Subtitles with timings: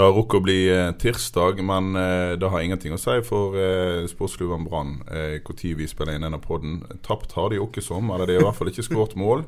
[0.00, 3.52] Det har rukket å bli eh, tirsdag, men eh, det har ingenting å si for
[3.60, 6.78] eh, Sportsklubben Brann når vi spiller inn denne podden.
[7.04, 9.42] Tapt har de ikke som, eller det er i hvert fall ikke skåret mål.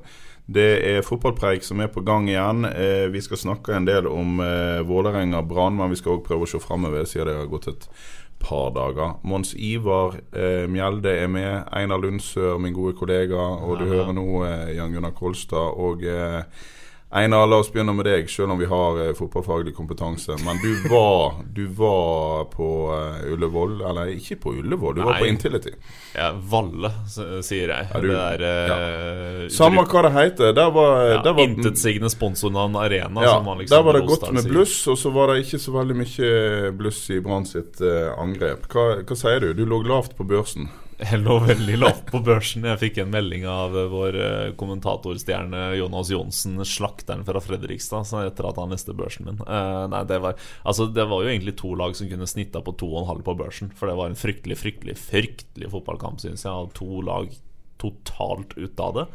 [0.44, 2.68] Det er fotballpreik som er på gang igjen.
[3.14, 6.52] Vi skal snakke en del om eh, Vålerenga Brann, men vi skal òg prøve å
[6.52, 7.88] se framover, siden det har gått et
[8.44, 9.16] par dager.
[9.24, 10.20] Mons Ivar
[10.68, 11.64] Mjelde er med.
[11.72, 13.40] Einar Lundsør, min gode kollega.
[13.40, 14.28] Og du hører nå
[14.76, 15.80] Jan Gunnar Kolstad.
[15.80, 16.04] Og
[17.12, 20.32] Einar, la oss begynne med deg, selv om vi har eh, fotballfaglig kompetanse.
[20.46, 25.26] Men du var, du var på eh, Ullevål, eller ikke på Ullevål, du var på
[25.28, 25.74] Intility.
[26.16, 27.88] Ja, Valle, s- sier jeg.
[27.92, 28.72] Er du- det er
[29.44, 30.54] eh, Samme hva det heter.
[30.56, 33.22] Der var, ja, der var Intetsigende sponsornavn Arena.
[33.26, 34.52] ja, som liksom Der var det godt med sier.
[34.56, 38.64] bluss, og så var det ikke så veldig mye bluss i Brann sitt eh, angrep.
[38.72, 39.52] Hva, hva sier du?
[39.60, 40.70] Du lå lavt på børsen.
[41.02, 42.66] Jeg lå veldig lavt på børsen.
[42.68, 48.60] Jeg fikk en melding av vår eh, kommentatorstjerne Jonas Johnsen, slakteren fra Fredrikstad, etter at
[48.60, 49.40] han leste børsen min.
[49.42, 52.76] Eh, nei, det var, altså, det var jo egentlig to lag som kunne snitta på
[52.84, 53.72] 2,5 på børsen.
[53.78, 56.52] For det var en fryktelig, fryktelig, fryktelig fotballkamp, syns jeg.
[56.52, 57.34] Og to lag
[57.82, 59.08] totalt ute av det.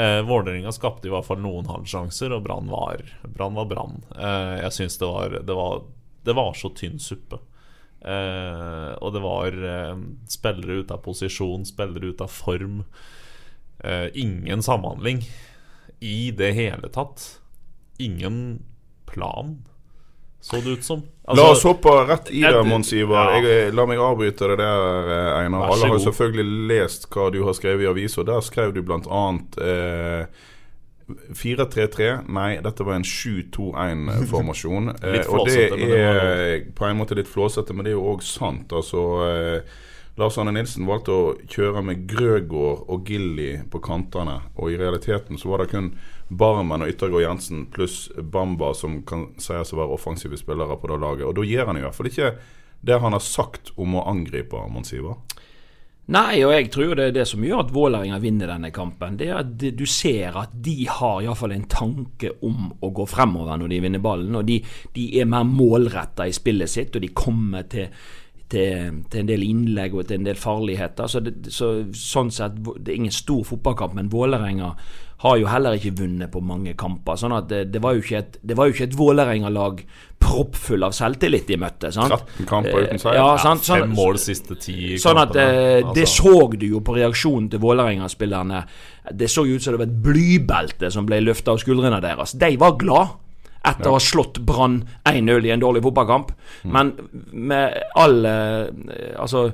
[0.00, 3.04] Eh, Vålerenga skapte i hvert fall noen halvsjanser, og Brann var
[3.68, 4.00] Brann.
[4.16, 5.12] Eh, jeg syns det
[5.44, 5.60] det,
[6.24, 7.42] det var så tynn suppe.
[8.00, 9.96] Eh, og det var eh,
[10.30, 12.82] spillere ute av posisjon, spillere ute av form.
[13.84, 15.24] Eh, ingen samhandling
[16.00, 17.40] i det hele tatt.
[17.98, 18.62] Ingen
[19.06, 19.56] plan,
[20.40, 21.02] så det ut som.
[21.34, 23.32] La oss hoppe rett i det, Mons Ivar.
[23.34, 23.40] ja.
[23.42, 25.10] Jeg, la meg avbryte det der,
[25.40, 25.72] Einar.
[25.72, 28.22] Alle har selvfølgelig lest hva du har skrevet i avisa.
[28.26, 29.24] Der skrev du bl.a.
[29.58, 30.46] Eh,
[31.08, 32.08] 4-3-3.
[32.28, 34.92] Nei, dette var en 7-2-1-formasjon.
[34.98, 38.72] Eh, og det er på en måte litt flåsete, men det er jo òg sant.
[38.74, 39.76] Altså eh,
[40.18, 44.40] Lars Arne Nilsen valgte å kjøre med Grøgaard og Gilly på kantene.
[44.56, 45.92] Og i realiteten så var det kun
[46.28, 50.98] Barmen og Yttergård Jensen pluss Bamba som kan sies å være offensive spillere på det
[51.04, 51.28] laget.
[51.28, 52.32] Og da gjør han i hvert fall ikke
[52.80, 55.16] det han har sagt om å angripe, Mons Ivar.
[56.08, 59.18] Nei, og jeg tror det er det som gjør at Vålerenga vinner denne kampen.
[59.20, 63.60] Det er at du ser at de har iallfall en tanke om å gå fremover
[63.60, 64.38] når de vinner ballen.
[64.40, 64.56] Og de,
[64.96, 67.92] de er mer målretta i spillet sitt, og de kommer til,
[68.48, 71.12] til, til en del innlegg og til en del farligheter.
[71.12, 74.72] Så, det, så Sånn sett, det er ingen stor fotballkamp, men Vålerenga
[75.26, 77.20] har jo heller ikke vunnet på mange kamper.
[77.20, 79.84] sånn at det, det var jo ikke et, et Vålerenga-lag
[80.18, 81.92] proppfull av selvtillit de møtte.
[81.94, 82.12] sant?
[82.12, 83.18] 13 kamper uten seier.
[83.20, 83.64] Ja, sant?
[83.66, 87.48] Sånn, Fem mål siste ti Sånn at eh, Det Altså, så du jo på reaksjonen
[87.52, 88.64] til Vålerenga-spillerne.
[89.14, 92.36] Det så jo ut som det var et blybelte som ble løfta av skuldrene deres.
[92.38, 93.16] De var glad
[93.66, 96.30] etter å ha slått Brann 1-0 i en dårlig fotballkamp.
[96.62, 96.72] Mm.
[96.72, 96.92] Men
[97.32, 98.68] med all eh,
[99.18, 99.48] Altså,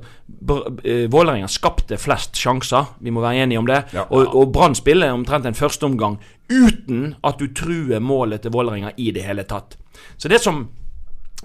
[0.85, 3.81] eh, Vålerenga skapte flest sjanser, vi må være enige om det.
[3.97, 4.07] Ja.
[4.11, 6.19] Og, og Brann spiller omtrent en førsteomgang
[6.53, 9.79] uten at du truer målet til Vålerenga i det hele tatt.
[10.17, 10.67] Så det som,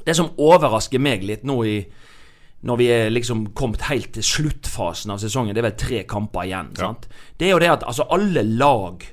[0.06, 1.80] det som overrasker meg litt nå i
[2.68, 6.44] når vi er liksom kommet helt til sluttfasen av sesongen, det er vel tre kamper
[6.50, 6.74] igjen.
[6.76, 7.08] sant?
[7.40, 9.06] Det er jo det at altså, alle lag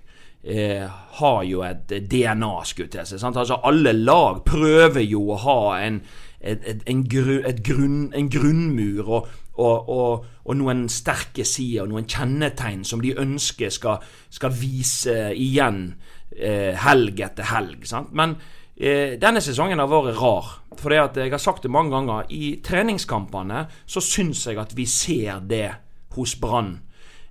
[0.46, 0.86] eh,
[1.18, 3.26] har jo et DNA, jeg til seg.
[3.32, 6.00] Altså, alle lag prøver jo å ha en,
[6.40, 12.08] et, en, gru, grunn, en grunnmur og, og, og, og noen sterke sider og noen
[12.08, 15.88] kjennetegn som de ønsker skal, skal vise igjen
[16.36, 17.88] eh, helg etter helg.
[17.88, 18.14] sant?
[18.16, 18.38] Men
[18.76, 20.48] Eh, denne sesongen har vært rar.
[20.76, 22.28] For jeg har sagt det mange ganger.
[22.28, 25.70] I treningskampene så syns jeg at vi ser det
[26.16, 26.82] hos Brann.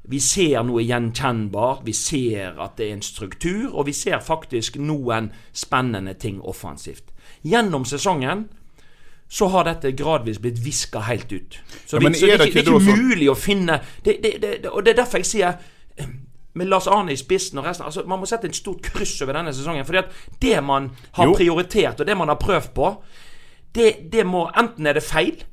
[0.09, 4.77] Vi ser noe gjenkjennbart, vi ser at det er en struktur, og vi ser faktisk
[4.77, 7.09] noen spennende ting offensivt.
[7.43, 8.45] Gjennom sesongen
[9.29, 11.57] så har dette gradvis blitt viska helt ut.
[11.85, 14.19] Så, Ja, vi, så det, er det ikke, det er ikke mulig å finne det,
[14.23, 15.57] det, det, det, Og det er derfor jeg sier
[16.55, 19.33] med Lars Arne i spissen og resten altså Man må sette et stort kryss over
[19.35, 19.85] denne sesongen.
[19.85, 21.33] Fordi at det man har Jo.
[21.35, 22.91] prioritert, og det man har prøvd på,
[23.75, 25.43] det, det må Enten er det feil,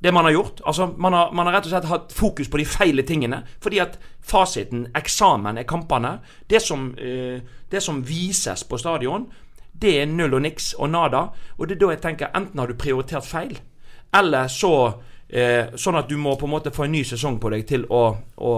[0.00, 0.60] det man har gjort.
[0.64, 3.42] Altså, man har, man har rett og slett hatt fokus på de feile tingene.
[3.60, 6.18] Fordi at fasiten, eksamen, er kampene.
[6.48, 9.26] Det som, eh, det som vises på stadion,
[9.72, 11.26] det er null og niks og nada.
[11.58, 13.58] Og det er da jeg tenker enten har du prioritert feil,
[14.14, 14.74] eller så
[15.30, 17.84] eh, Sånn at du må på en måte få en ny sesong på deg til
[17.86, 18.00] å,
[18.42, 18.54] å,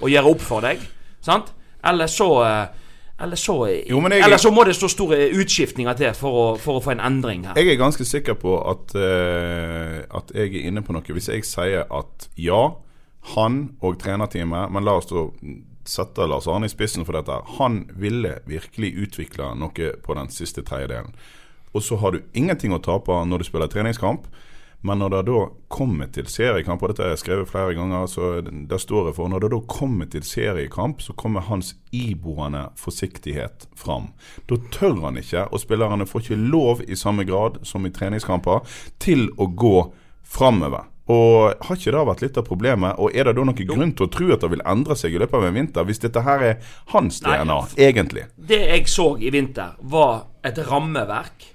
[0.00, 0.80] å gjøre opp for deg.
[1.20, 1.50] Sant?
[1.84, 2.83] Eller så eh,
[3.20, 3.86] Eller så, jeg-
[4.24, 7.44] eller så må det stå store utskiftninger til for å, for å få en endring
[7.46, 7.54] her.
[7.54, 11.44] Jeg er ganske sikker på at, uh, at jeg er inne på noe hvis jeg
[11.46, 12.72] sier at ja,
[13.34, 15.08] han og trenerteamet Men la oss
[15.88, 17.38] sette Lars Arne i spissen for dette.
[17.58, 21.14] Han ville virkelig utvikle noe på den siste tredjedelen.
[21.74, 24.26] Og så har du ingenting å tape når du spiller treningskamp.
[24.84, 25.42] Men når det da
[25.72, 29.32] kommer til seriekamp, og dette har jeg skrevet flere ganger, så det står jeg for
[29.32, 34.10] Når det da kommer til seriekamp, så kommer hans iboende forsiktighet fram.
[34.50, 38.60] Da tør han ikke, og spillerne får ikke lov i samme grad som i treningskamper,
[39.00, 39.78] til å gå
[40.20, 40.90] framover.
[41.08, 43.00] Og Har ikke det vært litt av problemet?
[43.00, 45.18] Og Er det da noen grunn til å tro at det vil endre seg i
[45.20, 48.28] løpet av en vinter, hvis dette her er hans DNA, egentlig?
[48.36, 51.52] Det jeg så i vinter, var et rammeverk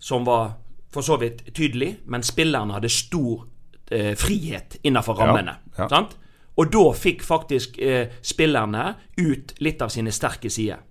[0.00, 0.56] som var
[0.92, 3.46] for så vidt tydelig, men spillerne hadde stor
[3.90, 5.58] eh, frihet innenfor rammene.
[5.78, 5.88] ja.
[5.88, 6.16] Sant?
[6.58, 10.82] Og da fikk faktisk eh, spillerne ut litt av sine sterke sider.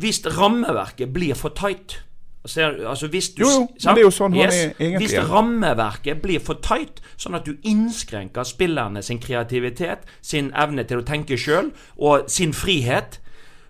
[0.00, 2.00] Hvis rammeverket blir for tight
[2.40, 5.26] altså hvis du, Jo, jo, men det er jo sånn han er egentlig Hvis er.
[5.28, 11.04] rammeverket blir for tight, sånn at du innskrenker spillerne sin kreativitet, sin evne til å
[11.04, 11.68] tenke sjøl
[11.98, 13.20] og sin frihet,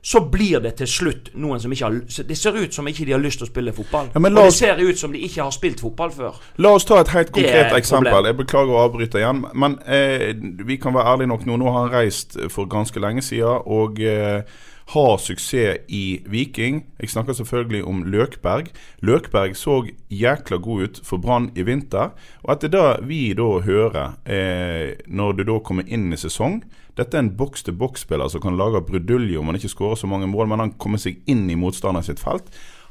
[0.03, 3.13] så blir det til slutt noen som ikke har Det ser ut som ikke de
[3.13, 4.09] har lyst til å spille fotball.
[4.15, 6.41] Ja, og det ser ut som de ikke har spilt fotball før.
[6.57, 8.13] La oss ta et helt konkret eksempel.
[8.13, 8.31] problem.
[8.31, 9.45] Jeg beklager å avbryte igjen.
[9.55, 10.33] Men eh,
[10.65, 11.61] vi kan være ærlige nok nå.
[11.61, 14.43] Nå har han reist for ganske lenge siden og eh,
[14.91, 16.83] har suksess i Viking.
[16.99, 18.71] Jeg snakker selvfølgelig om Løkberg.
[19.07, 22.11] Løkberg så jækla god ut for Brann i vinter.
[22.43, 26.63] Og etter det vi da hører, eh, når du da kommer inn i sesong
[26.99, 30.49] Dette er en boks-til-boks-spiller som kan lage brudulje om han ikke skårer så mange mål,
[30.51, 32.51] men han kommer seg inn i motstanderen sitt felt.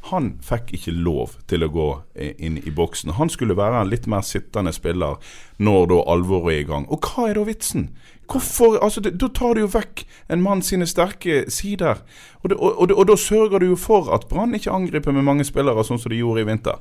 [0.09, 3.17] Han fikk ikke lov til å gå eh, inn i boksen.
[3.19, 5.19] Han skulle være en litt mer sittende spiller
[5.59, 6.87] når da alvoret er i gang.
[6.87, 7.89] Og hva er da vitsen?
[8.29, 11.95] Hvorfor, altså Da tar du jo vekk en mann sine sterke sider.
[12.43, 15.23] Og, det, og, og, og da sørger du jo for at Brann ikke angriper med
[15.25, 16.77] mange spillere, sånn som de gjorde i vinter.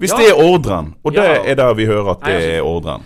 [0.00, 0.16] Hvis Ja.
[0.16, 1.42] det er ordren, og det Ja.
[1.44, 3.02] er der vi hører at det Nei, altså- er ordren.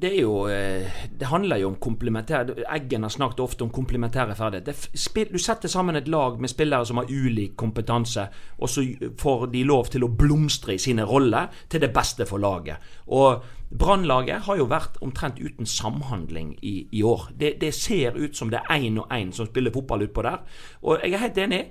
[0.00, 0.88] Det er jo eh,
[1.20, 5.28] Det handler jo om komplementær Eggen har snakket ofte om komplementære ferdigheter.
[5.32, 8.84] Du setter sammen et lag med spillere som har ulik kompetanse, og så
[9.18, 12.76] får de lov til å blomstre i sine roller til det beste for laget.
[13.06, 13.44] Og
[13.78, 17.28] Brannlaget har jo vært omtrent uten samhandling i, i år.
[17.40, 20.42] Det, det ser ut som det er én og én som spiller fotball utpå der.
[20.82, 21.62] Og jeg er helt enig.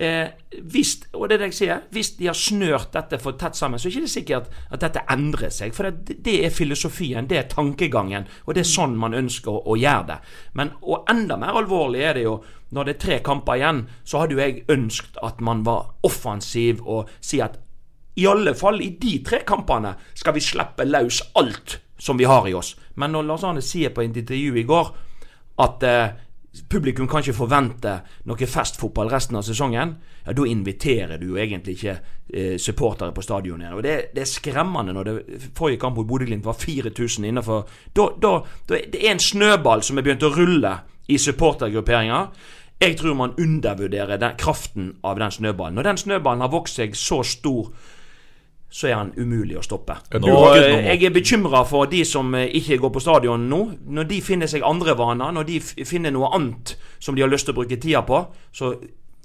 [0.00, 0.28] Eh,
[0.72, 3.76] hvis, og det er det jeg sier, hvis de har snørt dette for tett sammen,
[3.76, 5.74] så er det ikke sikkert at dette endrer seg.
[5.76, 9.60] For det, det er filosofien, det er tankegangen, og det er sånn man ønsker å,
[9.68, 10.16] å gjøre det.
[10.56, 12.38] Men, og enda mer alvorlig er det jo
[12.70, 16.80] når det er tre kamper igjen, så hadde jo jeg ønsket at man var offensiv
[16.86, 17.58] og si at
[18.20, 22.48] i alle fall i de tre kampene skal vi slippe løs alt som vi har
[22.48, 22.72] i oss.
[22.96, 24.92] Men når Lars Arne sier på et intervju i går
[25.60, 26.16] at eh,
[26.68, 27.92] publikum kan ikke forvente
[28.26, 29.92] noe festfotball resten av sesongen,
[30.24, 33.76] ja, da inviterer du jo egentlig ikke eh, supportere på stadion igjen.
[33.78, 38.08] Og det, det er skremmende når det forrige kamp mot Bodø-Glimt var 4000 innenfor da,
[38.18, 38.32] da,
[38.66, 40.74] Det er en snøball som er begynt å rulle
[41.10, 42.28] i supportergrupperinger.
[42.80, 45.78] Jeg tror man undervurderer den, kraften av den snøballen.
[45.78, 47.70] Når den snøballen har vokst seg så stor
[48.70, 49.96] så er han umulig å stoppe.
[50.20, 53.58] Og eh, Jeg er bekymra for de som eh, ikke går på stadion nå.
[53.90, 57.46] Når de finner seg andre vaner, når de finner noe annet som de har lyst
[57.48, 58.20] til å bruke tida på,
[58.54, 58.70] så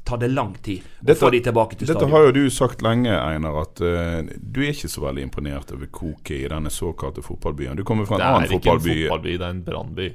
[0.05, 2.11] tar det lang tid å Dette- få de tilbake til Dette stadion.
[2.11, 5.87] har jo du sagt lenge, Einar, at uh, du er ikke så veldig imponert over
[5.93, 7.75] koket i denne såkalte fotballbyen.
[7.77, 8.97] Du kommer fra en Det er ikke en fotballby.
[9.07, 10.09] fotballby, det er en brannby.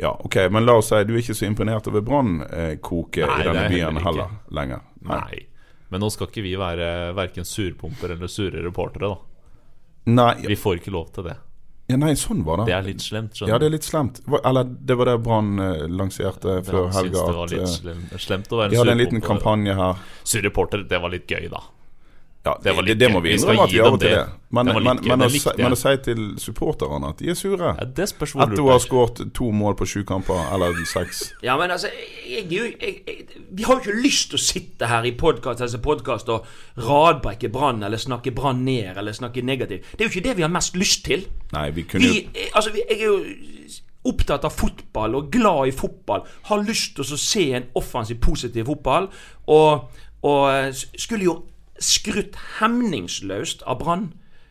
[0.00, 3.46] Ja, ok, Men la oss si du er ikke så imponert over Brann-koket Nei, i
[3.50, 4.50] denne byen heller lenger.
[4.50, 4.80] lenger.
[5.10, 5.46] Nei.
[5.90, 9.16] Men nå skal ikke vi være verken surpumper eller sure reportere, da.
[10.10, 11.36] Nei, Vi får ikke lov til det.
[11.90, 12.68] ja, nei sånn var det.
[12.70, 14.20] Det er litt slemt, skjønner Ja, det er litt slemt.
[14.44, 17.24] Eller det var det Brann eh, lanserte før helga.
[17.26, 19.98] det var litt eh, slemt, slemt å være de hadde en liten kampanje her.
[20.22, 21.60] Surreporter, det var litt gøy, da.
[22.44, 24.20] Ja, Det var litt det må vi innrømme at vi av og til det.
[24.48, 27.74] Men, Det men, men, å, likte men å si til supporterne at de er sure
[27.76, 28.86] Ja, det spørs hvor etter lurt å ha det er.
[28.86, 33.68] skåret to mål på sju kamper, eller seks Ja, men altså jeg, jeg, jeg, Vi
[33.68, 36.48] har jo ikke lyst til å sitte her i podkast altså podcast, og
[36.80, 39.92] radbrekke Brann, eller snakke Brann ned, eller snakke negativt.
[39.92, 41.26] Det er jo ikke det vi har mest lyst til.
[41.52, 43.20] Nei, vi kunne Vi, jo altså, vi, jeg er jo
[44.10, 46.24] opptatt av fotball og glad i fotball.
[46.48, 49.10] Har lyst til å se en offensiv, positiv fotball.
[49.52, 51.36] Og, og eh, skulle jo
[51.80, 54.10] skrutt hemningsløst av Brann.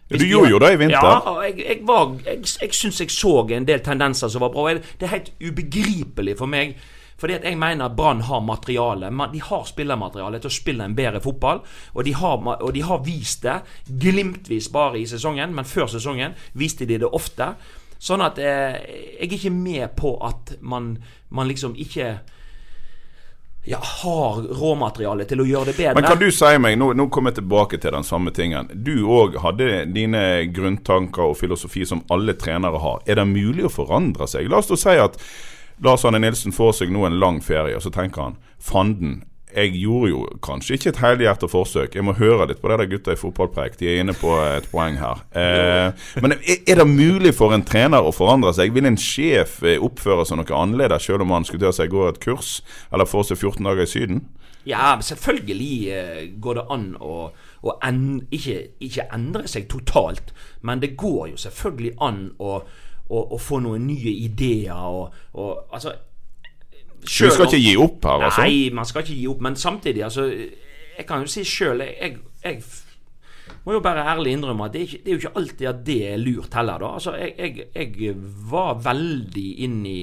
[0.10, 1.06] Du gjorde jo det i vinter.
[1.06, 4.54] Ja, og jeg, jeg, var, jeg, jeg syns jeg så en del tendenser som var
[4.56, 4.72] bra.
[4.74, 6.80] Det er helt ubegripelig for meg.
[7.20, 9.12] Fordi at jeg mener at Brann har materiale.
[9.34, 11.62] De har spillermateriale til å spille en bedre fotball.
[11.94, 16.38] Og de har, og de har vist det glimtvis bare i sesongen, men før sesongen
[16.54, 17.54] viste de det ofte.
[18.00, 18.80] Sånn at eh,
[19.20, 20.94] jeg er ikke med på at man,
[21.36, 22.22] man liksom ikke
[23.70, 25.94] ja, har råmateriale til å gjøre det bedre.
[26.00, 28.72] Men kan du si meg, nå, nå kommer jeg tilbake til den samme tingen.
[28.74, 33.04] Du òg hadde dine grunntanker og filosofi som alle trenere har.
[33.06, 34.50] Er det mulig å forandre seg?
[34.50, 35.22] La oss da si at
[35.86, 39.20] Lars Arne Nilsen får seg nå en lang ferie, og så tenker han fanden.
[39.50, 41.96] Jeg gjorde jo kanskje ikke et helhjertet forsøk.
[41.98, 43.80] Jeg må høre litt på det der gutta i fotballpreik.
[43.80, 45.24] De er inne på et poeng her.
[45.34, 48.76] Eh, men er, det mulig for en trener å forandre seg?
[48.76, 52.06] Vil en sjef eh, oppføre seg noe annerledes selv om han skulle til seg gå
[52.06, 52.60] et kurs,
[52.94, 54.22] eller få seg 14 dager i Syden?
[54.70, 57.16] Ja, selvfølgelig eh, går det an å,
[57.66, 60.30] å en, ikke, ikke endre seg totalt.
[60.62, 62.60] Men det går jo selvfølgelig an å,
[63.10, 65.96] å, å få noen nye ideer og, og altså
[67.02, 68.46] Du skal ikke gi opp her, altså?
[68.46, 69.42] Nei, man skal ikke gi opp.
[69.46, 72.64] Men samtidig, altså Jeg kan jo si sjøl jeg, jeg
[73.66, 75.80] må jo bare ærlig innrømme at det er, ikke, det er jo ikke alltid at
[75.88, 76.90] det er lurt heller, da.
[76.98, 78.16] Altså, jeg, jeg, jeg
[78.52, 80.00] var veldig inn i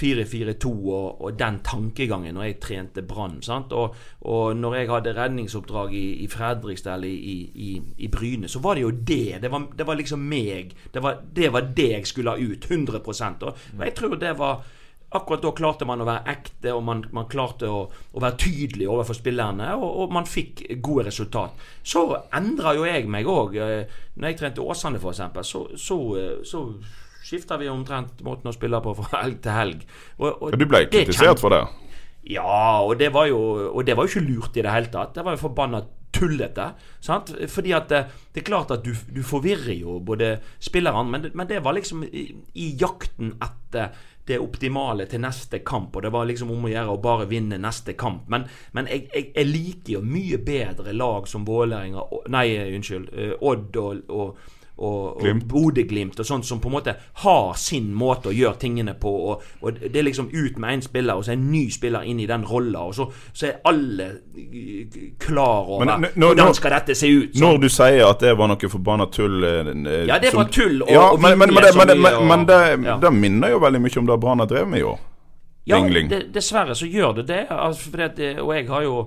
[0.00, 3.38] 4-4-2 og, og, den tankegangen når jeg trente Brann.
[3.50, 8.62] Og, og når jeg hadde redningsoppdrag i, i Fredrikstad eller i, i, i, Bryne, så
[8.64, 9.40] var det jo det.
[9.42, 10.74] Det var, det var liksom meg.
[10.94, 12.70] Det var, det var, det jeg skulle ha ut.
[12.70, 14.64] 100% Og jeg tror det var
[15.10, 18.86] Akkurat da klarte man å være ekte, og man, man klarte å, å, være tydelig
[18.90, 21.58] overfor spillerne, og, og, man fikk gode resultat.
[21.82, 22.04] Så
[22.36, 23.58] endra jo jeg meg òg.
[23.58, 25.98] Når jeg trente Åsane, f.eks., så, så,
[26.46, 26.64] så
[27.26, 29.86] skifta vi omtrent måten å spille på fra helg til helg.
[30.18, 31.64] Og, og du ble kritisert for det?
[32.30, 33.40] Ja, og det, var jo,
[33.72, 35.14] og det var jo ikke lurt i det hele tatt.
[35.16, 35.80] Det var jo forbanna
[36.14, 36.66] tullete.
[37.00, 37.32] Sant?
[37.48, 38.00] Fordi at det,
[38.34, 42.04] det, er klart at du, du forvirrer jo både spillerne, men, men, det var liksom
[42.06, 43.94] i, i jakten etter
[44.28, 45.96] det optimale til neste kamp.
[45.96, 48.28] Og det var liksom om å gjøre å bare vinne neste kamp.
[48.30, 48.46] Men,
[48.76, 52.46] men jeg, jeg, jeg, liker jo mye bedre lag som Vålerenga Nei,
[52.76, 53.10] unnskyld.
[53.40, 58.30] Odd og, og og, og Bodø-Glimt og sånt som på en måte har sin måte
[58.30, 59.10] å gjøre tingene på.
[59.30, 62.06] Og, og Det er liksom ut med én spiller, og så er en ny spiller
[62.08, 62.86] inn i den rolla.
[62.88, 64.08] Og så, så, er alle
[65.20, 67.36] klar over Men, hvordan skal dette se ut.
[67.36, 67.44] Så.
[67.44, 69.72] Når du sier at det var noe forbanna tull eh,
[70.08, 70.80] Ja, det var tull.
[70.86, 72.98] Og, ja, men, men, men, det, mye, men det, ja.
[73.02, 75.00] det, minner jo veldig mye om det Brann har drevet med i år.
[75.68, 77.42] Ja, det, dessverre så gjør det det.
[77.52, 79.02] Altså, det og jeg har jo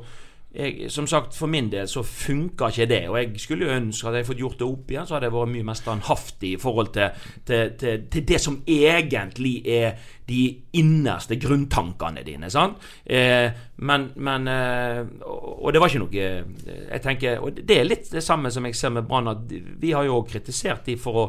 [0.54, 3.02] jeg, som sagt, For min del så funka ikke det.
[3.10, 5.36] Og jeg skulle jo ønske at jeg fått gjort det opp igjen, så hadde jeg
[5.36, 9.98] vært mye mer standhaftig i forhold til, til, til, til, det som egentlig er
[10.30, 10.44] de
[10.80, 12.52] innerste grunntankene dine.
[12.54, 12.78] sant?
[13.06, 13.50] Eh,
[13.84, 16.46] men, men eh, Og det var ikke noe eh,
[16.94, 20.06] Jeg tenker, og Det er litt det samme som jeg ser med Brann, vi har
[20.06, 21.28] jo kritisert de for å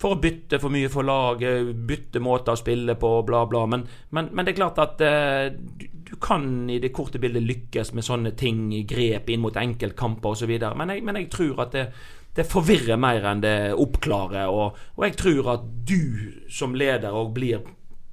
[0.00, 3.64] for å bytte for mye for laget, bytte måter å spille på, bla, bla.
[3.70, 3.86] Men,
[4.16, 7.94] men, men det er klart at eh, du, du, kan i det korte bildet lykkes
[7.94, 10.50] med sånne ting, grep inn mot enkeltkamper osv.
[10.50, 11.86] Men, jeg, men jeg tror at det,
[12.34, 14.50] det forvirrer mer enn det oppklarer.
[14.50, 17.64] Og, og jeg tror at du som leder òg blir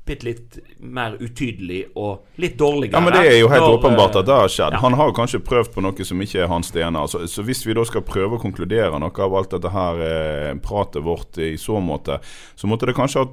[0.06, 2.98] bitte litt mer utydelig og litt dårligere.
[2.98, 4.76] Ja, men Det er jo helt når, åpenbart at det har skjedd.
[4.76, 4.82] Ja.
[4.82, 7.06] Han har kanskje prøvd på noe som ikke er hans DNA.
[7.12, 10.54] Så, så, hvis vi da skal prøve å konkludere noe av alt dette her eh,
[10.64, 12.20] pratet vårt i så måte,
[12.56, 13.30] så måtte det kanskje ha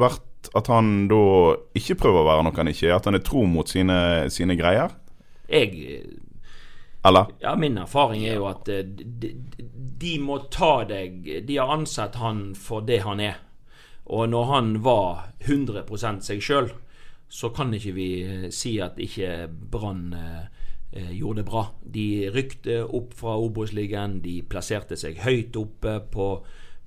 [0.00, 1.22] vært at han da
[1.76, 2.98] ikke prøver å være noe han ikke er.
[2.98, 4.92] At han er tro mot sine, sine greier.
[5.50, 6.04] Jeg
[7.02, 7.30] eller?
[7.40, 9.30] Ja, Min erfaring er jo at de, de,
[10.00, 13.38] de må ta deg De har ansett han for det han er.
[14.10, 16.70] Og når han var 100% seg sjøl,
[17.30, 20.48] så kan ikke vi eh, si at ikke Brann eh,
[20.92, 21.62] eh, gjorde det bra.
[21.82, 26.26] De rykte opp fra Obos-ligaen, de plasserte seg høyt oppe på,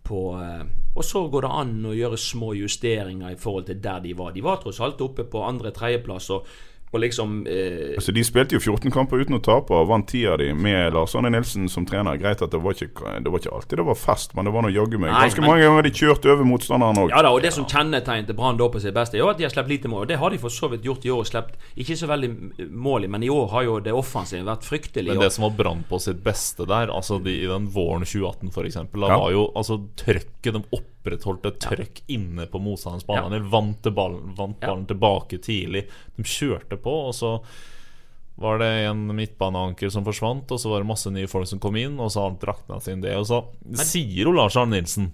[0.03, 4.03] på eh, Og så går det an å gjøre små justeringer i forhold til der
[4.03, 4.35] de var.
[4.35, 6.29] De var tross alt oppe på andre-tredjeplass.
[6.35, 6.51] og
[6.93, 10.23] og liksom eh, altså De spilte jo 14 kamper uten å tape og vant ti
[10.29, 12.19] av de med Lars Arne Nilsen som trener.
[12.21, 14.65] Greit at det var, ikke, det var ikke alltid det var fest, men det var
[14.65, 15.13] noe jaggu meg.
[15.15, 17.13] Ganske men, mange ganger de kjørte over motstanderen òg.
[17.15, 19.47] Ja da, og det som kjennetegnet Brann da på sitt beste, er jo at de
[19.47, 20.05] har sluppet lite mål.
[20.05, 21.25] Og det har de for så vidt gjort i år.
[21.31, 22.31] Sluppet ikke så veldig
[22.69, 25.09] mål i, men i år har jo det offensive vært fryktelig.
[25.15, 28.53] Men det som var Brann på sitt beste der, altså de, i den våren 2018
[28.53, 29.17] f.eks., da ja.
[29.17, 32.07] var jo altså trøkket dem opp opprettholdt et trøkk ja.
[32.15, 33.35] inne på motstanderens bane.
[33.35, 33.49] Ja.
[33.51, 35.87] Vant, ballen, vant ballen tilbake tidlig.
[36.15, 37.39] De kjørte på, og så
[38.35, 41.75] var det en midtbaneanker som forsvant, og så var det masse nye folk som kom
[41.77, 43.13] inn, og så har han drakna sin det.
[43.19, 43.43] Og så
[43.83, 45.11] sier jo Lars Arne Nilsen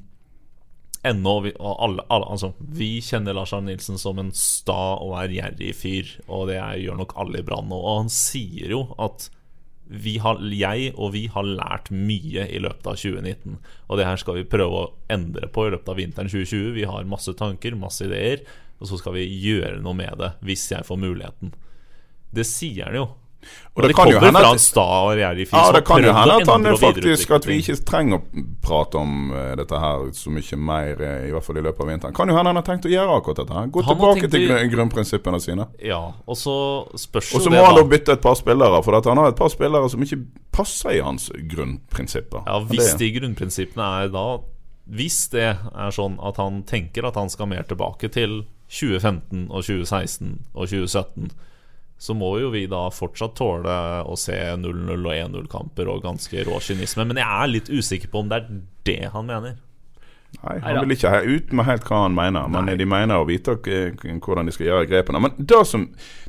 [1.07, 5.73] ennå vi, alle, alle, altså, vi kjenner Lars Arne Nilsen som en sta og ærgjerrig
[5.75, 7.79] fyr, og det gjør nok alle i Brann nå.
[7.79, 9.29] Og han sier jo at
[10.21, 13.57] har, jeg og vi har lært mye i løpet av 2019.
[13.89, 16.75] Og det her skal vi prøve å endre på i løpet av vinteren 2020.
[16.77, 18.43] Vi har masse tanker, masse ideer,
[18.79, 21.55] og så skal vi gjøre noe med det hvis jeg får muligheten.
[22.29, 23.07] Det sier han jo.
[23.75, 25.29] Og det, det kan jo hende at- og Ja,
[25.71, 29.31] det kan jo hende at han er faktisk At vi ikke trenger å prate om
[29.31, 32.13] uh, dette her så mye mer, uh, i hvert fall i løpet av vinteren.
[32.17, 33.53] Kan jo hende han har tenkt å gjøre akkurat dette.
[33.55, 35.67] her Gå Han tilbake til grunn, grunnprinsippene sine.
[35.79, 36.57] Ja, og så
[36.99, 39.49] spørs Og så må han da bytte et par spillere, for han har et par
[39.53, 40.19] spillere som ikke
[40.51, 42.43] passer i hans grunnprinsipper.
[42.47, 44.39] Ja, Hvis de grunnprinsippene er da
[44.89, 49.63] Hvis det er sånn at han tenker at han skal mer tilbake til 2015 og
[49.63, 51.29] 2016 og 2017,
[51.99, 53.77] så må jo vi da fortsatt tåle
[54.07, 57.03] å se 0-0 og 1-0-kamper og ganske rå kynisme.
[57.09, 59.57] Men jeg er litt usikker på om det er det han mener.
[60.39, 63.57] Nei, han vil ikke ut med helt hva han mener, men de mener å vite
[63.57, 65.19] hvordan de skal gjøre grepene.
[65.25, 65.87] Men det som,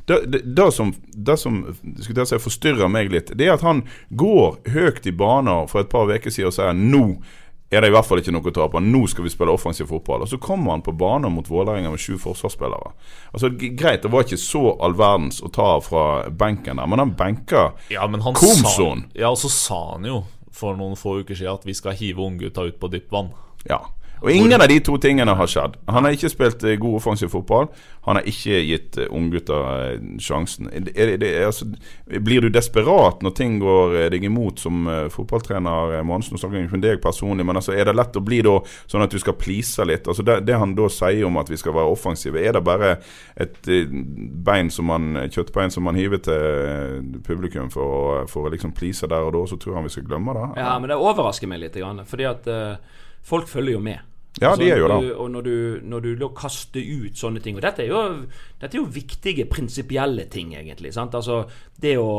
[0.09, 1.61] det, det, det som, det som
[2.01, 6.09] si, forstyrrer meg litt, det er at han går høyt i baner for et par
[6.09, 7.05] uker siden og sier nå
[7.71, 8.81] er det i hvert fall ikke noe å tape.
[8.83, 10.25] Nå skal vi spille offensiv fotball.
[10.25, 12.91] Og så kommer han på banen mot Vålerenga med sju forsvarsspillere.
[13.31, 17.15] Altså Greit, det var ikke så all verdens å ta fra benken der, men han
[17.15, 19.05] benka Ja, men han Komson.
[19.07, 21.95] Sa, ja, og så sa han jo for noen få uker siden at vi skal
[21.95, 23.31] hive unggutta ut på dypt vann.
[23.69, 23.79] Ja.
[24.21, 25.79] Og ingen av de to tingene har skjedd.
[25.89, 27.71] Han har ikke spilt eh, god offensiv fotball.
[28.05, 29.59] Han har ikke gitt unggutter unggutta
[29.91, 30.69] eh, sjansen.
[30.71, 31.65] Er det, det, altså,
[32.05, 35.97] blir du desperat når ting går eh, deg imot som eh, fotballtrener?
[35.97, 38.41] eh, Monsen, nå snakker jeg ikke deg personlig, men altså, er det lett å bli
[38.45, 38.57] da
[38.89, 40.07] sånn at du skal please litt?
[40.07, 42.95] Altså, det, det han da sier om at vi skal være offensive, er det bare
[43.35, 43.89] et eh,
[44.45, 49.07] bein som man, kjøttbein som man hiver til eh, publikum for, for å liksom please
[49.07, 50.47] der og da, så tror han vi skal glemme det?
[50.61, 51.77] Ja, men det overrasker meg litt,
[52.11, 54.10] fordi at eh, folk følger jo med.
[54.39, 55.09] Ja, de er jo det.
[55.19, 58.03] Og når du, når du da kaster ut sånne ting Og dette er jo,
[58.61, 60.93] dette er jo viktige prinsipielle ting, egentlig.
[60.95, 61.17] Sant?
[61.19, 61.43] Altså,
[61.83, 62.13] det å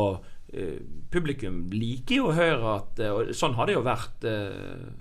[0.53, 0.77] eh,
[1.13, 4.93] Publikum liker jo å høre at eh, Og sånn har det jo vært eh,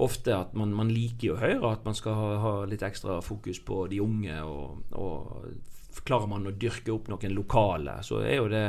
[0.00, 3.58] ofte at man, man liker å høre at man skal ha, ha litt ekstra fokus
[3.66, 4.38] på de unge.
[4.46, 8.64] Og, og klarer man å dyrke opp noen lokale, så er jo det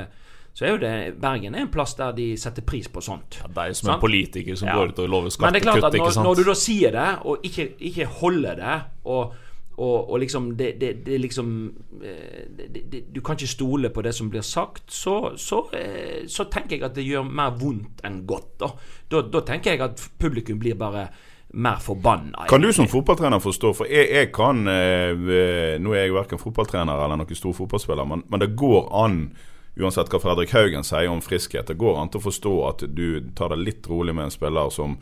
[0.54, 0.92] så er jo det,
[1.22, 3.38] Bergen er en plass der de setter pris på sånt.
[3.40, 4.76] Ja, det er jo som en politiker som Ja.
[4.76, 6.28] går ut og lover Men det er klart skattekutt, at ikke når, sant?
[6.28, 9.34] når du da sier det, og ikke, ikke holder det, og,
[9.78, 11.54] og, og liksom det, det, det liksom
[12.04, 15.64] eh, det, det, det, Du kan ikke stole på det som blir sagt, så, så,
[15.74, 18.58] eh, så tenker jeg at det gjør mer vondt enn godt.
[18.60, 18.74] Da,
[19.10, 21.08] da, da tenker jeg at publikum blir bare
[21.54, 22.46] mer forbanna.
[22.48, 26.96] Kan du som fotballtrener forstå, for jeg, jeg kan eh, Nå er jeg verken fotballtrener
[27.06, 29.18] eller noen stor fotballspiller, men, men det går an,
[29.80, 33.06] uansett hva Fredrik Haugen sier om friskhet, det går an til å forstå at du
[33.38, 34.98] tar det litt rolig med en spiller som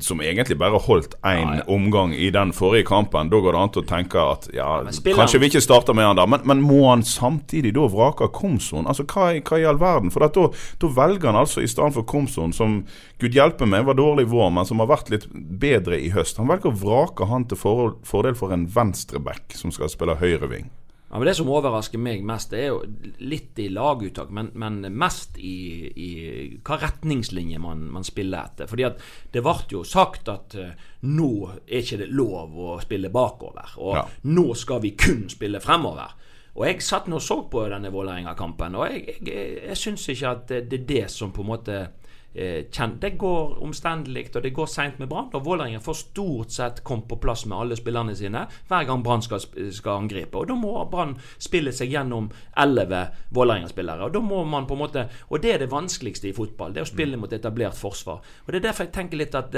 [0.00, 3.30] som egentlig bare holdt én Ja, omgang i den forrige kampen.
[3.30, 6.06] Da går det an til å tenke at ja, ja kanskje vi ikke starter med
[6.06, 8.86] han der, men, men må han samtidig da vrake Komson?
[8.88, 10.12] Altså, hva, hva i all verden?
[10.14, 10.48] For da,
[10.80, 12.82] da velger han altså i stedet for Komson, som
[13.22, 16.40] gud hjelpe meg var dårlig i vår, men som har vært litt bedre i høst.
[16.40, 20.70] Han velger å vrake han til fordel for en venstreback som skal spille høyreving.
[21.12, 22.78] Ja, men Det som overrasker meg mest, det er jo
[23.20, 26.08] litt i laguttak, men, men mest i, i
[26.64, 28.70] hva retningslinje man, man spiller etter.
[28.70, 29.02] Fordi at
[29.34, 30.70] det ble jo sagt at eh,
[31.12, 31.28] nå
[31.66, 34.06] er ikke det lov å spille bakover, og Ja.
[34.32, 36.16] nå skal vi kun spille fremover.
[36.56, 40.32] Og jeg satt nå og så på denne Vålerenga-kampen, og jeg, jeg, jeg syns ikke
[40.32, 41.78] at det, det er det som på en måte
[42.34, 45.30] eh, kjen- Det går omstendelig, og det går seint med Brann.
[45.34, 49.22] Og Vålerenga får stort sett kommet på plass med alle spillerne sine hver gang Brann
[49.22, 49.40] skal,
[49.70, 50.34] skal angripe.
[50.38, 54.04] Og da må Brann spille seg gjennom elleve Vålerenga-spillere.
[54.04, 56.72] Og da må man på en måte Og det er det vanskeligste i fotball.
[56.72, 58.20] Det er å spille mot etablert forsvar.
[58.46, 59.54] Og det er derfor jeg tenker litt at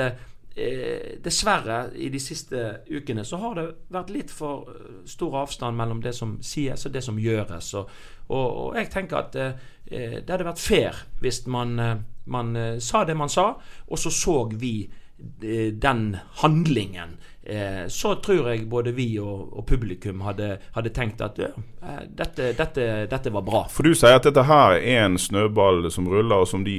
[0.56, 5.76] eh, dessverre, i de siste ukene så har det vært litt for eh, stor avstand
[5.78, 7.72] mellom det som sies og det som gjøres.
[7.80, 7.94] Og,
[8.28, 12.54] og, og jeg tenker at eh, eh, det hadde vært fair hvis man, eh, man
[12.80, 13.52] sa det man sa,
[13.86, 14.76] og så så vi
[15.14, 17.12] den handlingen.
[17.46, 21.50] Eh, så tror jeg både vi og, og publikum hadde, hadde tenkt at ja,
[21.84, 23.60] eh, dette, dette, dette var bra.
[23.68, 26.78] For du sier at dette her er en snøball som ruller, og som de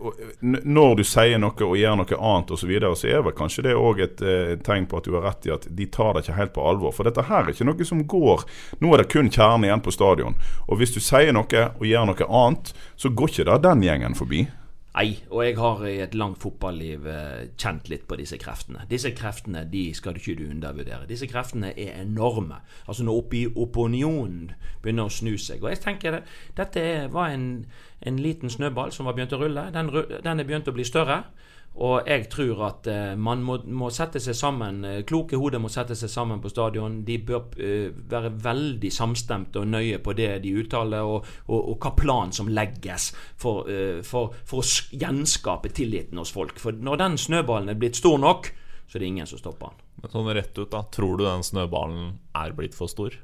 [0.00, 0.30] og, øh,
[0.64, 3.66] Når du sier noe og gjør noe annet osv., så, videre, så er vel kanskje
[3.68, 6.24] det òg et eh, tegn på at du har rett i at de tar det
[6.24, 6.96] ikke helt på alvor.
[6.96, 8.46] For dette her er ikke noe som går
[8.80, 10.38] Nå er det kun kjernen igjen på stadion.
[10.68, 14.16] Og hvis du sier noe og gjør noe annet, så går ikke det den gjengen
[14.16, 14.46] forbi.
[14.90, 18.82] Nei, og jeg har i et langt fotballiv eh, kjent litt på disse kreftene.
[18.90, 21.06] Disse kreftene de skal ikke undervurdere.
[21.06, 22.58] Disse kreftene er enorme.
[22.86, 24.50] Altså Når oppi opinionen
[24.82, 25.62] begynner å snu seg.
[25.62, 26.24] Og jeg tenker det,
[26.58, 26.82] Dette
[27.14, 27.46] var en,
[28.02, 29.68] en liten snøball som var begynt å rulle.
[29.70, 31.22] Den, den er begynt å bli større.
[31.80, 35.70] Og jeg tror at eh, man må, må sette seg sammen eh, Kloke hoder må
[35.72, 36.98] sette seg sammen på stadion.
[37.06, 41.78] De bør eh, være veldig samstemte og nøye på det de uttaler, og, og, og
[41.80, 43.68] hva plan som legges for,
[44.06, 46.60] for, for å gjenskape tilliten hos folk.
[46.60, 48.52] For når den snøballen er blitt stor nok,
[48.86, 49.88] så er det ingen som stopper den.
[50.02, 50.84] Men sånn rett ut, da.
[50.92, 53.16] Tror du den snøballen er blitt for stor?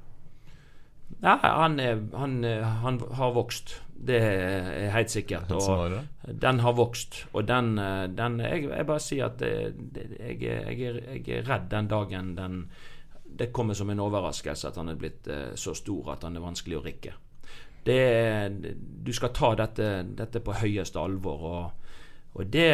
[1.22, 2.40] Nei, han, er, han,
[2.82, 3.76] han har vokst.
[3.96, 5.50] Det er helt sikkert.
[5.50, 5.94] Og
[6.42, 7.26] den har vokst.
[7.32, 9.72] Og den, eh, den jeg, jeg bare sier at jeg,
[10.40, 12.66] jeg, jeg er redd den dagen den
[13.36, 16.44] Det kommer som en overraskelse at han er blitt eh, så stor at han er
[16.44, 17.12] vanskelig å rikke.
[17.86, 18.52] Det
[19.06, 21.92] du skal ta dette, dette på høyeste alvor, og,
[22.34, 22.70] og det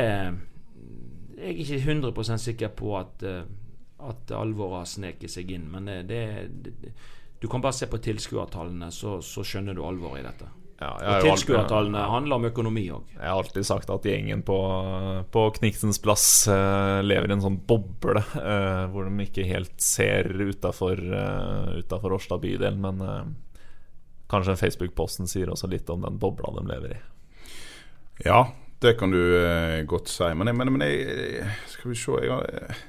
[1.42, 3.44] Jeg er ikke 100% sikker på at, eh,
[4.00, 6.92] at alvoret har sneket seg inn, men det, det, det
[7.40, 10.61] Du kan bare se på tilskuertallene, så, så skjønner du alvoret i dette.
[10.82, 13.12] Ja, Og tilskuertallene handler om økonomi òg.
[13.14, 14.56] Jeg har alltid sagt at gjengen på,
[15.34, 20.32] på Kniksens plass uh, lever i en sånn boble uh, hvor de ikke helt ser
[20.32, 22.80] utafor uh, Årstad bydel.
[22.82, 23.22] Men uh,
[24.32, 27.00] kanskje Facebook-posten sier også litt om den bobla de lever i.
[28.26, 28.44] Ja,
[28.82, 29.22] det kan du
[29.86, 30.26] godt si.
[30.34, 32.82] Men, jeg, men, men jeg, skal vi se jeg har,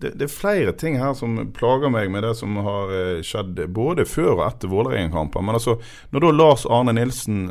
[0.00, 3.58] det, det er flere ting her som plager meg med det som har eh, skjedd
[3.74, 5.46] både før og etter Vålerenga-kampen.
[5.46, 5.78] Men altså,
[6.14, 7.48] når da Lars Arne Nilsen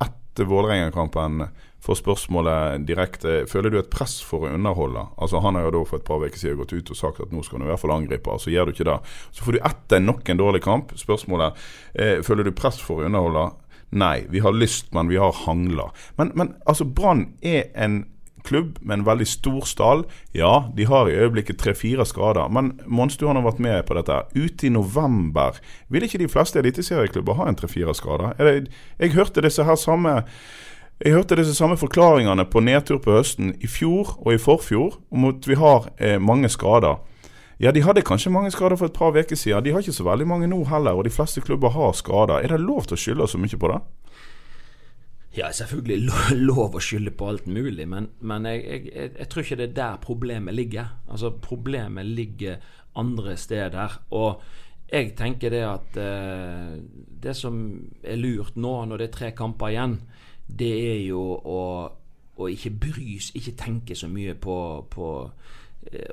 [0.00, 1.44] etter Vålerenga-kampen
[1.80, 5.06] får spørsmålet direkte Føler du et press for å underholde?
[5.20, 7.32] Altså Han har jo da for et par uker siden gått ut og sagt at
[7.32, 8.98] nå skal han i hvert fall angripe, og så gjør du ikke det.
[9.32, 13.10] Så får du etter nok en dårlig kamp spørsmålet eh, Føler du press for å
[13.10, 13.50] underholde?
[13.90, 15.88] Nei, vi har lyst, men vi har hangla.
[16.16, 18.04] Men, men altså, Brann er en
[18.46, 20.04] klubb med en veldig stor stall.
[20.36, 22.48] Ja, de har i øyeblikket tre-fire skader.
[22.48, 24.22] Men Mons, har vært med på dette.
[24.34, 28.34] Ute i november vil ikke de fleste eliteserieklubber ha en tre-fire skader?
[28.38, 30.22] Er det, jeg hørte disse her samme
[31.00, 35.30] jeg hørte disse samme forklaringene på nedtur på høsten i fjor og i forfjor om
[35.30, 36.98] at vi har eh, mange skader.
[37.60, 39.64] Ja, de hadde kanskje mange skader for et par uker siden.
[39.64, 42.44] De har ikke så veldig mange nå heller, og de fleste klubber har skader.
[42.44, 43.80] Er det lov til å skylde så mye på det?
[45.36, 49.44] Ja, selvfølgelig lo- lov å skylde på alt mulig, men, men jeg, jeg, jeg, tror
[49.44, 50.96] ikke det er der problemet ligger.
[51.08, 52.56] Altså, Problemet ligger
[52.98, 54.00] andre steder.
[54.10, 54.42] Og
[54.90, 56.74] jeg tenker det at eh,
[57.22, 57.60] det som
[58.02, 59.96] er lurt nå, når det er tre kamper igjen,
[60.50, 61.60] det er jo å,
[62.34, 64.56] å ikke brys, ikke tenke så mye på,
[64.90, 65.10] på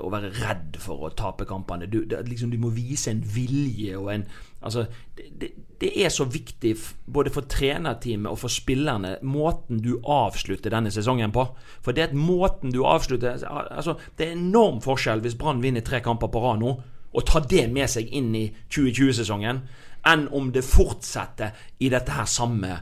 [0.02, 1.90] å være redd for å tape kampene.
[1.92, 5.52] Du, det, liksom, du må vise en vilje og en Altså, det,
[5.82, 6.72] det, er så viktig
[7.06, 11.46] både for trenerteamet og for spillerne måten du avslutter denne sesongen på.
[11.86, 15.86] For det er at måten du avslutter altså, Det er enorm forskjell hvis Brann vinner
[15.86, 16.74] tre kamper på rad nå,
[17.14, 19.62] og tar det med seg inn i 2020-sesongen,
[20.10, 22.74] enn om det fortsetter i dette her samme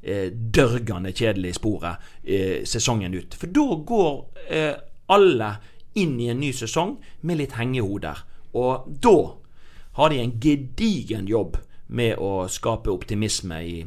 [0.00, 3.36] eh, dørgende kjedelige sporet eh, sesongen ut.
[3.38, 4.12] For da går
[4.48, 4.74] eh,
[5.12, 5.52] alle
[5.94, 8.24] inn i en ny sesong med litt hengehoder.
[8.54, 9.16] Og da
[9.98, 11.56] har de en gedigen jobb
[11.88, 13.78] med å skape optimisme i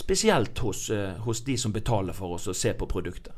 [0.00, 3.34] Spesielt hos, eh, hos de som betaler for oss å se på produktet.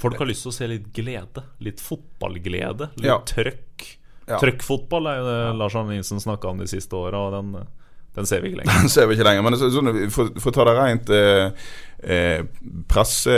[0.00, 1.42] Folk har lyst til å se litt glede.
[1.60, 2.88] Litt fotballglede.
[2.96, 3.18] Litt Ja.
[3.26, 3.84] trøkk.
[4.26, 4.38] Ja.
[4.38, 7.66] Trøkkfotball er jo det Lars Arne Nilsen snakka om de siste åra, og den,
[8.14, 8.72] den ser vi ikke lenger.
[8.80, 9.42] Den ser vi ikke lenger.
[9.42, 11.52] Men så, sånn, for, for å ta det rent eh,
[12.00, 12.42] eh,
[12.88, 13.36] presse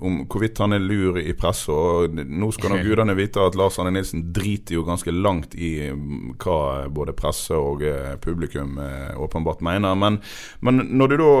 [0.00, 1.72] om hvorvidt han er lur i presse.
[1.72, 5.90] Og nå skal nå gudene vite at Lars Arne Nilsen driter jo ganske langt i
[5.92, 9.98] mm, hva både presse og eh, publikum eh, åpenbart mener.
[9.98, 10.20] Men,
[10.64, 11.34] men når du da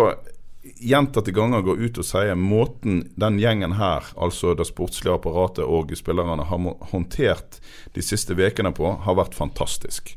[0.80, 5.92] gjentatte ganger går ut og sier måten den gjengen her, altså det sportslige apparatet og
[5.96, 7.60] spillerne, har håndtert
[7.96, 10.14] de siste ukene på, har vært fantastisk.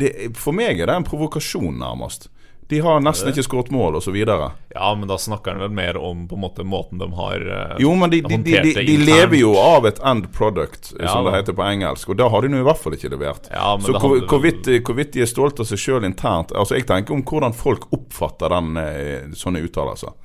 [0.00, 2.28] Det, for meg er det en provokasjon, nærmest.
[2.72, 4.14] De har nesten ikke skåret mål, osv.
[4.16, 7.74] Ja, men da snakker han vel mer om på en måte måten de har uh,
[7.82, 11.28] Jo, men de, de, de, de, de lever jo av et end product, Ja, som
[11.28, 12.08] det heter på engelsk.
[12.14, 13.50] Og da har de nå i hvert fall ikke levert.
[13.52, 16.56] Ja, men Så det hvor, vel- hvorvidt, hvorvidt de er stolte av seg sjøl internt
[16.56, 20.16] Altså Jeg tenker om hvordan folk oppfatter den eh, sånne uttalelser.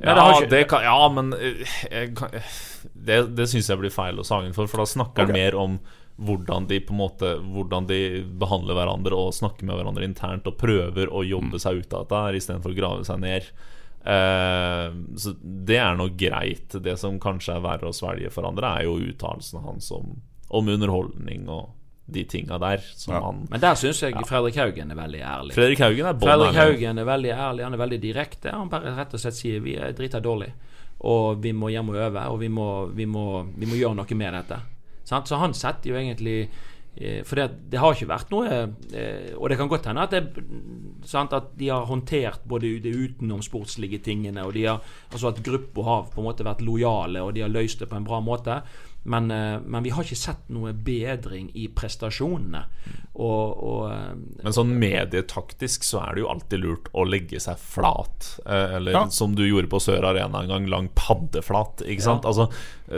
[0.00, 1.34] Ja, det ikke- det kan, ja men
[1.90, 2.30] jeg kan,
[2.94, 5.42] det, det syns jeg blir feil å sagen for, for da snakker han okay.
[5.42, 5.80] mer om
[6.18, 7.98] hvordan de på en måte Hvordan de
[8.40, 12.22] behandler hverandre og snakker med hverandre internt og prøver å jobbe seg ut av dette
[12.24, 13.46] her istedenfor å grave seg ned.
[14.08, 16.74] Eh, så det er nå greit.
[16.82, 20.14] Det som kanskje er verre å svelge for andre, er jo uttalelsene hans om,
[20.48, 21.68] om underholdning og
[22.08, 22.78] de tinga der.
[22.96, 23.20] Som Ja.
[23.20, 25.54] han Men der syns jeg Fredrik Haugen er veldig ærlig.
[25.54, 26.56] Fredrik Haugen er Fredrik.
[26.56, 28.50] Haugen er veldig ærlig, han er veldig direkte.
[28.50, 30.50] Han bare rett og slett sier vi er drita dårlig,
[31.04, 34.16] og vi må hjem og øve, og vi må, vi må, vi må gjøre noe
[34.16, 34.60] med dette.
[35.08, 35.30] Sant?
[35.30, 36.36] Så han setter jo egentlig
[36.96, 40.12] eh, For det, det har ikke vært noe eh, Og det kan godt hende at,
[40.12, 40.44] det,
[41.08, 45.86] sant, at de har håndtert både de utenomsportslige tingene, og de har, altså at gruppa
[45.86, 48.60] har på en måte vært lojale, og de har løst det på en bra måte.
[49.04, 52.64] Men, eh, men vi har ikke sett noe bedring i prestasjonene.
[53.14, 54.10] Og, og eh,
[54.44, 58.34] Men sånn medietaktisk så er det jo alltid lurt å legge seg flat.
[58.44, 59.04] Eh, eller Ja.
[59.14, 61.82] som du gjorde på Sør Arena en gang, lang paddeflat.
[61.86, 62.26] Ikke sant?
[62.26, 62.34] Ja.
[62.34, 62.50] Altså,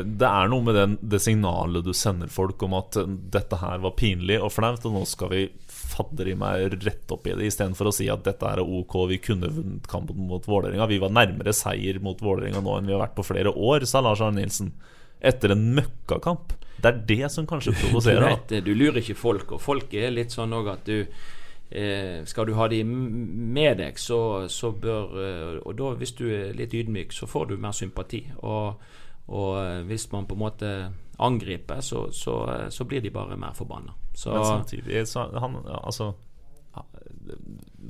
[0.04, 2.98] det er noe med den, det signalet du sender folk om at
[3.30, 5.44] dette her var pinlig og flaut, og nå skal vi
[5.90, 9.18] fadder i meg rett opp i det, istedenfor å si at dette er ok, vi
[9.22, 10.86] kunne vunnet kampen mot Vålerenga.
[10.90, 14.02] Vi var nærmere seier mot Vålerenga nå enn vi har vært på flere år, sa
[14.04, 14.72] Lars Arne Nilsen.
[15.20, 16.54] Etter en møkkakamp.
[16.80, 18.24] Det er det som kanskje provoserer.
[18.48, 22.22] Du, vet, du lurer ikke folk, og folk er litt sånn òg at du eh,
[22.26, 26.56] Skal du ha de med deg, så, så bør eh, Og da, hvis du er
[26.56, 28.24] litt ydmyk, så får du mer sympati.
[28.40, 28.80] Og,
[29.28, 30.72] og eh, hvis man på en måte
[31.20, 33.92] angriper, så, så, eh, så blir de bare mer forbanna.
[34.14, 36.14] Så Men samtidig så han, altså,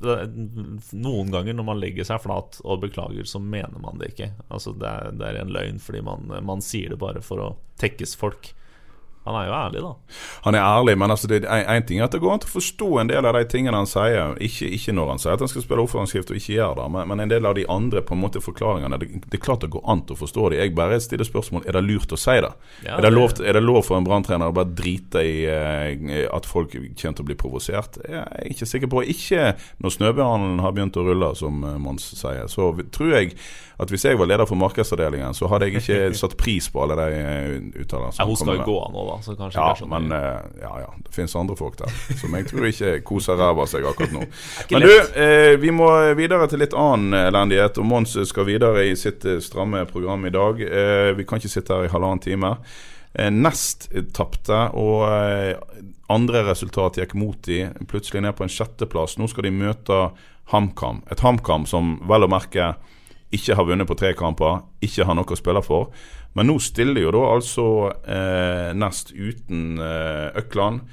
[0.01, 4.31] Noen ganger når man legger seg flat og beklager, så mener man det ikke.
[4.49, 7.51] Altså, det, er, det er en løgn fordi man, man sier det bare for å
[7.81, 8.53] tekkes folk.
[9.23, 9.91] Han er jo ærlig, da.
[10.47, 12.87] Han er ærlig, men altså en ting er at det går an til å forstå
[13.01, 14.33] en del av de tingene han sier.
[14.41, 17.11] Ikke, ikke når han sier at han skal spille offensivt og ikke gjør det, men,
[17.11, 18.97] men en del av de andre på en måte forklaringene.
[18.97, 20.61] Det, det er klart det går an til å forstå det.
[20.63, 22.51] Jeg bare stiller spørsmål er det lurt å si det.
[22.87, 26.25] Ja, er, det lov, er det lov for en branntrener å bare drite i eh,
[26.25, 28.01] at folk kommer til å bli provosert?
[28.07, 29.05] Jeg er ikke sikker på.
[29.13, 29.51] Ikke
[29.85, 32.49] når snøbjørnen har begynt å rulle, som eh, Mons sier.
[32.49, 33.35] Så tror jeg
[33.81, 36.97] at hvis jeg var leder for markedsavdelingen, så hadde jeg ikke satt pris på alle
[36.99, 38.21] de eh, uttalelsene.
[38.21, 39.10] Ja, hun skal jo gå av nå, da.
[39.23, 42.47] Så kanskje Ja, sånn men uh, ja, ja, det finnes andre folk der som jeg
[42.49, 44.25] tror ikke koser ræva seg akkurat nå.
[44.71, 47.79] Men du, eh, vi må videre til litt annen elendighet.
[47.81, 50.61] Og Mons skal videre i sitt eh, stramme program i dag.
[50.61, 52.55] Uh, vi kan ikke sitte her i halvannen time.
[53.11, 55.03] Nest tapte, og
[56.07, 59.17] andre resultat gikk mot de Plutselig ned på en sjetteplass.
[59.19, 59.97] Nå skal de møte
[60.53, 61.01] HamKam.
[61.11, 62.69] Et HamKam som vel å merke
[63.31, 65.91] ikke har vunnet på tre kamper, ikke har noe å spille for.
[66.33, 67.63] Men nå stiller jo da altså
[68.07, 70.85] eh, Nest uten eh, Økland.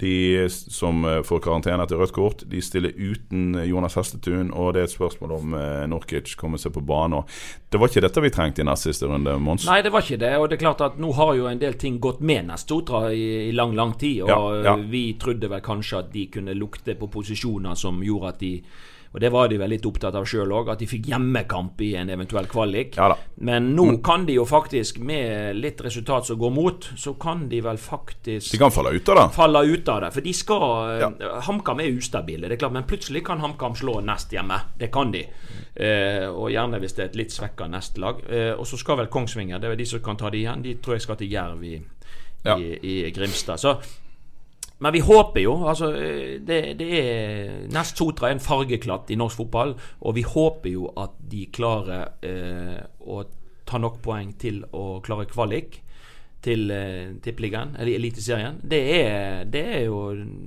[0.00, 4.48] De som eh, får karantene etter rødt kort, de stiller uten eh, Jonas Hestetun.
[4.56, 7.22] Og det er et spørsmål om eh, Norkic kommer seg på banen.
[7.70, 9.68] Det var ikke dette vi trengte i nest siste runde, Mons.
[9.68, 10.32] Nei, det var ikke det.
[10.40, 13.26] Og det er klart at nå har jo en del ting gått med Nestotra i,
[13.50, 14.22] i lang, lang tid.
[14.24, 14.76] Og Ja, ja.
[14.90, 18.54] vi trodde vel kanskje at de kunne lukte på posisjoner som gjorde at de
[19.12, 21.94] og det var de vel litt opptatt av sjøl òg, at de fikk hjemmekamp i
[21.98, 22.94] en eventuell kvalik.
[22.96, 23.16] Ja.
[23.42, 27.60] Men nå kan de jo faktisk, med litt resultat som går mot, så kan de
[27.60, 29.24] vel faktisk De kan falle ut av det.
[29.34, 30.12] falle ut av det.
[30.14, 31.10] For de skal Ja.
[31.48, 34.60] HamKam er ustabile, det er klart, men plutselig kan HamKam slå Nest hjemme.
[34.78, 35.24] Det kan de.
[35.74, 38.22] Eh, og gjerne hvis det er et litt svekka nestlag.
[38.30, 40.62] Eh, og så skal vel Kongsvinger, det er vel de som kan ta det igjen.
[40.62, 41.80] De tror jeg skal til Jerv i,
[42.44, 42.56] Ja.
[42.56, 43.58] i, i Grimstad.
[43.60, 43.74] Så
[44.80, 49.42] men vi håper jo altså det, det er Nest Sotra er en fargeklatt i norsk
[49.42, 53.22] fotball, og vi håper jo at de klarer eh, å
[53.68, 55.82] ta nok poeng til å klare kvalik
[56.44, 58.56] til eh, Tippeligaen, eller Eliteserien.
[58.62, 60.00] Det er, det er jo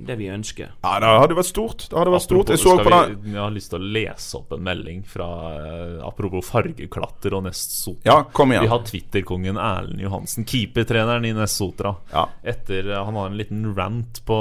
[0.06, 0.72] det vi ønsker.
[0.82, 1.86] Ja, Det hadde vært stort.
[1.90, 2.50] Det hadde vært stort.
[2.50, 5.28] Jeg så på vi, den Jeg har lyst til å lese opp en melding fra
[5.54, 8.02] eh, Apropos fargeklatter og Nest Sotra.
[8.08, 11.94] Ja, kom Vi har Twitter-kongen Erlend Johansen, keepertreneren i Nest Sotra.
[12.12, 12.26] Ja.
[12.42, 14.40] Etter eh, Han har en liten rant på,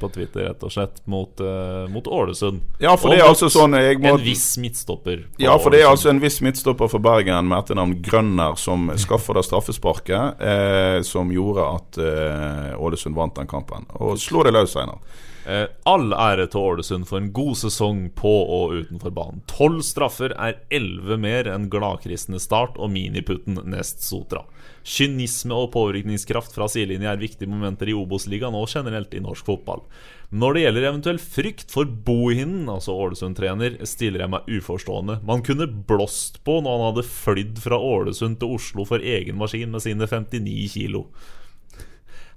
[0.00, 2.60] på Twitter, rett og slett, mot, eh, mot Ålesund.
[2.82, 5.24] Ja, for det er altså sånn jeg må, En viss midtstopper.
[5.40, 9.40] Ja, for det er altså en viss midtstopper for Bergen med etternavn Grønner som skaffer
[9.40, 10.65] det straffesparket eh,
[11.06, 13.86] som gjorde at eh, Ålesund vant den kampen.
[14.00, 15.00] Og slå det løs, Einar.
[15.46, 19.44] Eh, all ære til Ålesund for en god sesong på og utenfor banen.
[19.46, 24.42] Tolv straffer er elleve mer enn gladkristne Start og miniputten Nest Sotra.
[24.86, 29.86] Kynisme og påvirkningskraft fra sidelinje er viktige momenter i Obos-ligaen og generelt i norsk fotball.
[30.34, 35.20] Når det gjelder eventuell frykt for bohinden, altså Ålesund-trener, stiller jeg meg uforstående.
[35.26, 39.70] Man kunne blåst på når han hadde flydd fra Ålesund til Oslo for egen maskin
[39.70, 41.06] med sine 59 kilo.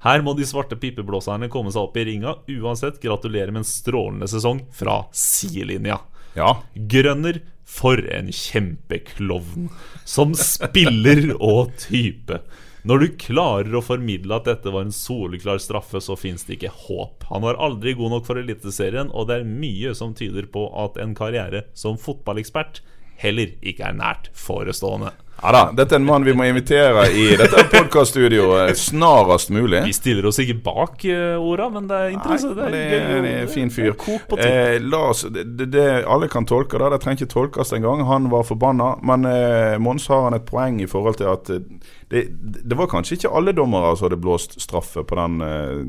[0.04, 2.38] Her må de svarte pipeblåserne komme seg opp i ringa.
[2.60, 6.00] Uansett, gratulerer med en strålende sesong fra sidelinja.
[6.38, 6.54] Ja.
[6.74, 9.70] Grønner, for en kjempeklovn.
[10.06, 12.42] Som spiller og type.
[12.88, 16.72] Når du klarer å formidle at dette var en soleklar straffe, så fins det ikke
[16.88, 17.28] håp.
[17.30, 20.98] Han var aldri god nok for Eliteserien, og det er mye som tyder på at
[21.04, 22.82] en karriere som fotballekspert
[23.20, 25.12] heller ikke er nært forestående.
[25.42, 25.62] Ja da.
[25.76, 29.82] Dette er en mann vi må invitere i dette podkaststudioet snarest mulig.
[29.86, 32.60] Vi stiller oss ikke bak uh, orda, men det er Nei, interessant.
[32.66, 33.94] er, det er det er en fin fyr.
[34.38, 36.90] Eh, la oss, det, det, det, alle kan tolke det.
[36.96, 38.04] Det trenger ikke tolkes engang.
[38.10, 38.90] Han var forbanna.
[39.06, 41.64] Men eh, Mons har han et poeng i forhold til at eh,
[42.10, 42.26] det,
[42.66, 45.80] det var kanskje ikke alle dommere som hadde blåst straffe på den eh,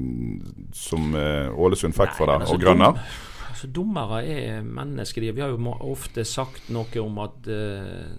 [0.77, 2.95] som eh, Ålesund fikk for det, altså, og Grønner.
[3.01, 5.25] dom- Altså, dommere er mennesker.
[5.35, 8.13] Vi har jo ofte sagt noe om at eh,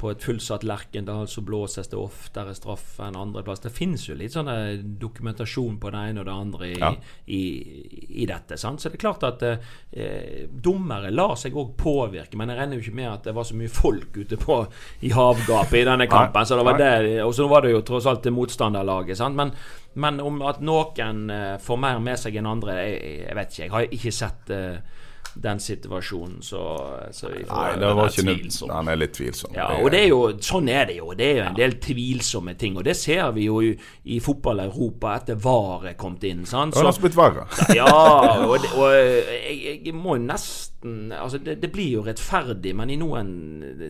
[0.00, 3.60] på et fullsatt Lerkendal så blåses det oftere straff enn andreplass.
[3.60, 4.48] Det finnes jo litt sånn
[5.00, 6.90] dokumentasjon på det ene og det andre i, Ja.
[7.28, 7.42] i,
[8.22, 8.56] i dette.
[8.60, 8.80] Sant?
[8.80, 12.84] Så det er klart at eh, dommere lar seg òg påvirke, men jeg regner jo
[12.86, 14.58] ikke med at det var så mye folk ute på
[15.06, 16.48] i havgapet i denne kampen.
[16.48, 16.92] Så det var det,
[17.24, 19.20] og så var det jo tross alt det motstanderlaget.
[19.20, 19.36] Sant?
[19.36, 19.52] Men,
[20.00, 23.62] men om at noen eh, får mer med seg enn andre, jeg, jeg vet ikke.
[23.68, 24.98] Jeg har ikke sett eh,
[25.34, 26.62] den situasjonen, så,
[27.12, 28.70] så vi får Nei, det var ikke tvilsom.
[28.74, 29.54] Han er litt tvilsom.
[29.54, 31.12] ja, og det er jo, sånn er det jo.
[31.18, 32.76] Det er jo en del tvilsomme ting.
[32.80, 36.44] Og det ser vi jo i, i fotball-Europa etter VAR er kommet inn.
[36.46, 36.74] Sant?
[36.74, 37.46] Det har også blitt verre.
[37.80, 37.86] ja,
[38.46, 42.94] og, det, og jeg, jeg må nesten Altså, det, det blir jo rettferdig, men i
[42.96, 43.26] noen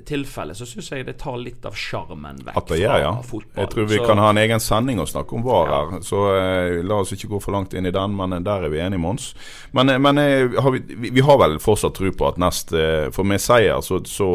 [0.08, 3.12] tilfeller så syns jeg det tar litt av sjarmen vekk At det gjør, ja.
[3.22, 3.60] fotball.
[3.62, 6.00] Jeg tror vi Så- kan ha en egen sending og snakke om VAR her.
[6.02, 8.74] Så eh, la oss ikke gå for langt inn i den, men eh, der er
[8.74, 9.28] vi enige, Mons.
[9.70, 12.72] Men, eh, men eh, har vi, vi, vi har vel fortsatt tro på at nest
[12.72, 14.28] eh, For med seier, så, så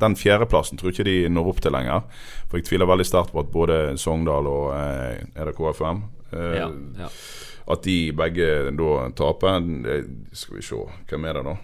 [0.00, 2.04] Den fjerdeplassen tror ikke de når opp til lenger.
[2.48, 6.02] For jeg tviler veldig sterkt på at både Sogndal og eh, Er det KFM?
[6.32, 6.68] Eh, ja,
[7.04, 7.08] ja.
[7.68, 8.46] At de begge
[8.78, 9.58] da taper.
[10.32, 10.78] Skal vi se,
[11.10, 11.56] hvem er det da?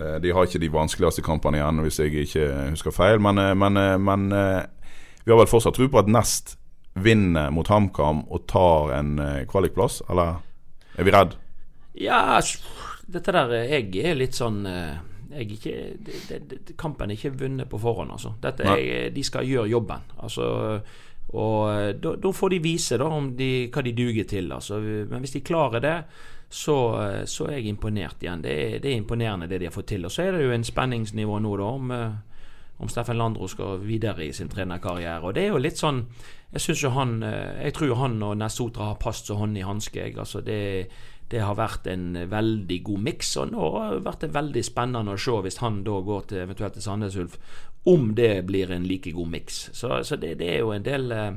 [0.00, 3.20] Eh, De har ikke de vanskeligste kampene igjen, hvis jeg ikke husker feil.
[3.20, 6.56] Men, eh, men, men vi har vel fortsatt tro på at Nest
[7.00, 9.12] vinner mot HamKam og tar en
[9.48, 10.40] kvalikplass, eller
[10.98, 11.36] er vi redd?
[12.00, 12.40] Ja,
[13.12, 14.98] dette der Jeg er litt sånn eh,
[15.30, 18.32] jeg er ikke, det, det, Kampen er ikke vunnet på forhånd, altså.
[18.42, 20.08] Dette er, de skal gjøre jobben.
[20.26, 20.46] Altså,
[21.38, 24.50] og eh, da, da får de vise da om de, hva de duger til.
[24.52, 24.80] Altså.
[24.82, 25.96] Men hvis de klarer det,
[26.50, 28.42] så, eh, så er jeg imponert igjen.
[28.42, 30.04] Det er, det er imponerende det de har fått til.
[30.04, 32.42] Og så er det jo en spenningsnivå nå, da, om, eh,
[32.82, 35.22] om Steffen Landro skal videre i sin trenerkarriere.
[35.22, 36.06] Og det er jo litt sånn
[36.50, 40.10] Jeg jo han eh, Jeg tror han og Nessotra har passet så hånd i hanske.
[40.18, 40.90] Altså, det
[41.30, 45.20] det har vært en veldig god miks, og nå har det vært veldig spennende å
[45.20, 47.36] se hvis han da går til eventuelt til Sandnes Ulf,
[47.88, 49.60] om det blir en like god miks.
[49.72, 51.30] Så, så det, det er jo en del eh,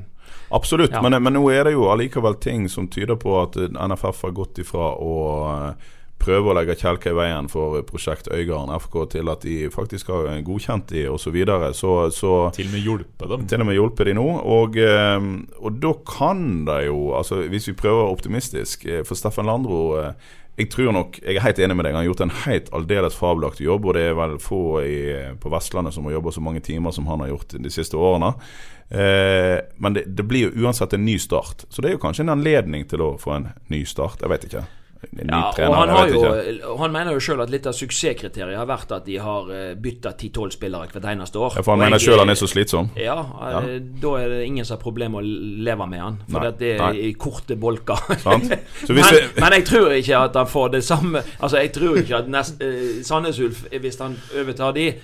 [0.56, 1.00] Absolutt, Ja.
[1.04, 4.58] men, men nå er det jo allikevel ting som tyder på at NFF har gått
[4.64, 5.14] ifra å
[5.52, 5.92] eh,
[6.24, 10.30] prøve å legge kjelker i veien for prosjekt Øygarden FK til at de faktisk har
[10.46, 11.24] godkjent de osv.
[11.24, 11.72] Så, videre.
[11.74, 13.46] så så Til og med hjulpe dem.
[13.48, 14.28] til og med hjulpe de nå.
[14.44, 15.28] Og, eh,
[15.60, 20.12] og da kan det jo, altså hvis vi prøver optimistisk eh, For Steffen Landro eh,
[20.54, 23.16] jeg tror nok, jeg er helt enig med deg, han har gjort en helt aldeles
[23.18, 23.88] fabelaktig jobb.
[23.88, 24.98] Og det er vel få i,
[25.42, 28.30] på Vestlandet som har jobba så mange timer som han har gjort de siste årene.
[28.94, 31.66] Eh, men det, det blir jo uansett en ny start.
[31.68, 34.22] Så det er jo kanskje en anledning til å få en ny start.
[34.22, 34.64] Jeg vet ikke.
[35.12, 38.92] Ja, trener, han, har jo, han mener jo sjøl at litt av suksesskriteriet har vært
[38.96, 41.56] at de har bytta 10-12 spillere hvert eneste år.
[41.58, 42.90] Ja, for han Og mener jeg- sjøl han er så slitsom.
[42.96, 43.16] Ja,
[43.54, 43.60] ja,
[44.02, 46.18] da er det ingen som har problemer med å leve med han.
[46.30, 46.92] For Nei, det er nei.
[47.08, 47.98] i korte bolker.
[48.24, 52.16] Men, det- men jeg tror ikke at han får det samme Altså Jeg tror ikke
[52.18, 54.94] at nest, eh, Sandnes Ulf, hvis han overtar de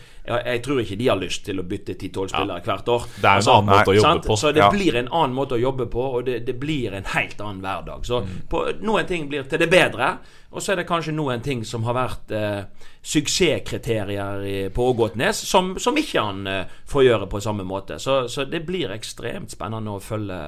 [0.44, 3.06] Jeg tror ikke de har lyst til å bytte 10-12 spillere hvert år.
[3.16, 4.26] Det er en Altså, annen måte å jobbe sant?
[4.26, 4.36] på.
[4.38, 7.40] Så det blir en annen måte å jobbe på, og det, det blir en helt
[7.40, 8.04] annen hverdag.
[8.06, 8.36] Så Mm.
[8.48, 10.18] på, noen ting blir til det bedre,
[10.50, 12.62] og så er det kanskje noen ting som har vært eh,
[13.06, 17.98] suksesskriterier i, på Ågotnes, som, som ikke han eh, får gjøre på samme måte.
[18.02, 20.38] Så, så det blir ekstremt spennende å følge,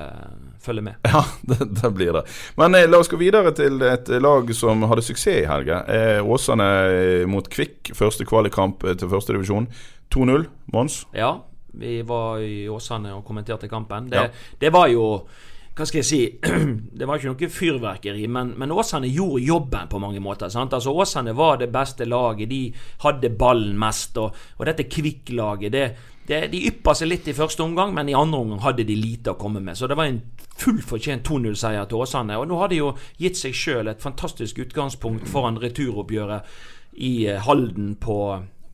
[0.64, 0.98] følge med.
[1.06, 2.24] Ja, det, det blir det.
[2.58, 5.84] Men eh, la oss gå videre til et lag som hadde suksess i helga.
[5.86, 9.70] Eh, Åsane eh, mot Kvikk, første kvalikkamp eh, til førstedivisjon.
[10.12, 11.04] 2-0, Mons.
[11.16, 11.36] Ja,
[11.78, 14.10] vi var i Åsane og kommenterte kampen.
[14.12, 14.28] Det, Ja.
[14.60, 15.06] det var jo
[15.72, 16.20] hva skal jeg si
[16.98, 20.52] Det var ikke noe fyrverkeri, men, men Åsane gjorde jobben på mange måter.
[20.52, 20.74] Sant?
[20.76, 22.50] Altså Åsane var det beste laget.
[22.50, 22.62] De
[23.06, 24.18] hadde ballen mest.
[24.20, 25.86] Og, og dette Kvikk-laget det,
[26.28, 29.32] det, De yppa seg litt i første omgang, men i andre omgang hadde de lite
[29.32, 29.78] å komme med.
[29.78, 30.20] Så det var en
[30.60, 32.36] fullt fortjent 2-0-seier til Åsane.
[32.36, 36.52] Og nå har de jo gitt seg sjøl et fantastisk utgangspunkt foran returoppgjøret
[37.00, 38.18] i eh, Halden på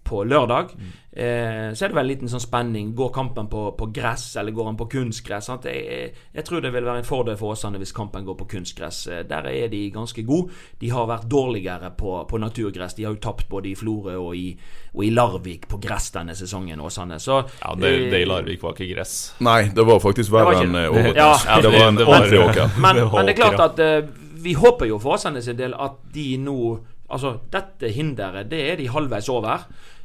[0.08, 0.72] på lørdag.
[1.18, 2.92] Eh, så er det vel en liten sånn spenning.
[2.96, 5.48] Går kampen på, på gress, eller går han på kunstgress?
[5.50, 5.64] Sant?
[5.66, 9.00] Jeg, jeg tror det vil være en fordel for Åsane hvis kampen går på kunstgress.
[9.10, 10.54] Eh, Der er de ganske gode.
[10.78, 12.94] De har vært dårligere på, på naturgress.
[12.94, 14.52] De har jo tapt både i Florø og i,
[14.94, 17.18] og i Larvik på gress denne sesongen, Åsane.
[17.18, 19.16] Så Ja, det, eh, det i Larvik var ikke gress.
[19.42, 21.48] Nei, det var faktisk verre enn eh, Ågotnes.
[21.48, 22.78] ja, det, var en ordentlig åker.
[22.78, 25.74] men, Det men det er klart at eh, vi håper jo for Åsane sin del
[25.74, 26.60] at de nå
[27.08, 29.62] Altså, dette hinderet, det er de halvveis over.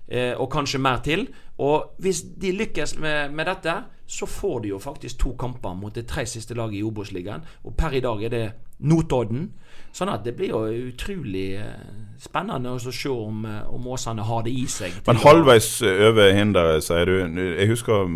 [0.09, 1.27] Eh, og kanskje mer til.
[1.63, 3.73] Og hvis de lykkes med, med dette,
[4.07, 7.41] så får de jo faktisk to kamper mot det tre siste laget i Obos-ligaen.
[7.63, 8.43] Og per i dag er det
[8.83, 9.51] Notodden.
[9.93, 11.85] Sånn at det blir jo utrolig eh,
[12.19, 14.91] spennende å se om, eh, om Åsane har det i seg.
[15.07, 17.15] Men halvveis over hinderet, sier du.
[17.61, 18.09] Jeg husker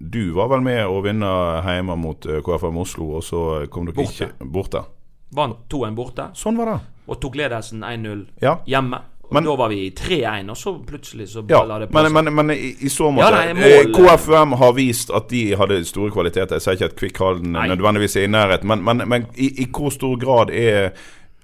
[0.00, 1.30] du var vel med å vinne
[1.66, 4.28] hjemme mot KFM Oslo, og så kom dere Borte.
[4.30, 4.84] ikke borte.
[5.32, 6.80] Vant 2-1 borte Sånn var det.
[7.08, 8.58] og tok ledelsen 1-0 Ja.
[8.68, 9.00] hjemme.
[9.34, 12.12] Men- da var vi 3-1, og så plutselig så Ja, det på men, seg.
[12.24, 15.56] men, men i, i så måte Ja, nei, eh, mål- KFUM har vist at de
[15.56, 16.54] hadde store kvaliteter.
[16.58, 19.66] Jeg sier ikke at Kvikk Halden nødvendigvis er i nærheten, men, men, men i, i
[19.66, 20.90] hvor stor grad er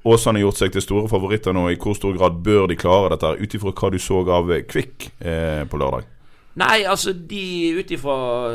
[0.04, 1.68] Åsane gjort seg til store favoritter nå?
[1.72, 5.10] I hvor stor grad bør de klare dette, ut ifra hva du så av Kvikk
[5.20, 6.06] eh, på lørdag?
[6.58, 8.14] Nei, altså de ut ifra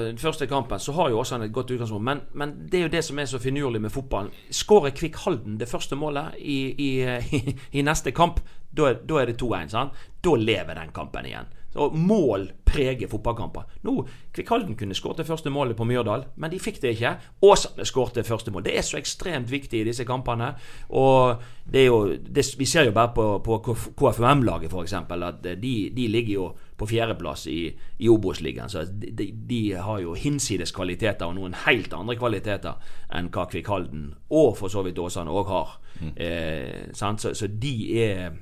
[0.09, 2.03] den første kampen så har jo Åsane et godt utgangspunkt.
[2.03, 4.31] Men, men det er jo det som er så finurlig med fotballen.
[4.51, 6.89] Skårer Kvikk Halden det første målet i, i,
[7.37, 8.41] i, i neste kamp,
[8.73, 9.73] da da er det 2-1.
[9.73, 9.99] sant?
[10.23, 11.51] Da lever den kampen igjen.
[11.75, 13.65] Og mål preger fotballkamper.
[13.81, 13.95] Nå,
[14.33, 17.15] Kvikalden kunne skåret det første målet på Myrdal, men de fikk det ikke.
[17.45, 18.65] Åsane skåret det første mål.
[18.67, 20.51] Det er så ekstremt viktig i disse kampene.
[20.89, 23.59] Og det er jo, det, vi ser jo bare på, på
[23.97, 26.47] KFUM-laget, f.eks., at de, de ligger jo
[26.77, 27.59] på fjerdeplass i,
[27.99, 28.69] i Obos-ligaen.
[28.69, 34.11] Så de, de, har jo hinsides kvaliteter, og noen helt andre kvaliteter enn hva Kvikalden
[34.29, 35.77] og for så vidt Åsane, òg har.
[36.15, 37.21] Eh, sant?
[37.21, 38.33] Så, så de er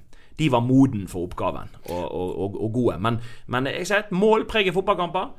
[0.42, 2.98] de var moden for oppgaven og, og, og, og gode.
[3.06, 5.30] Men, men jeg sier et mål preger fotballkamper.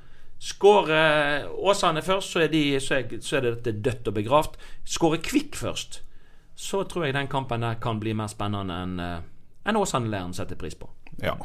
[0.42, 4.57] Skårer Åsane først, så er, de, så er, så er det dette dødt og begravd.
[4.86, 6.00] Skårer Kvikk først,
[6.59, 8.98] så tror jeg den kampen der kan bli mer spennende enn
[9.62, 10.88] en Åsane-læren setter pris på.
[11.22, 11.36] Ja.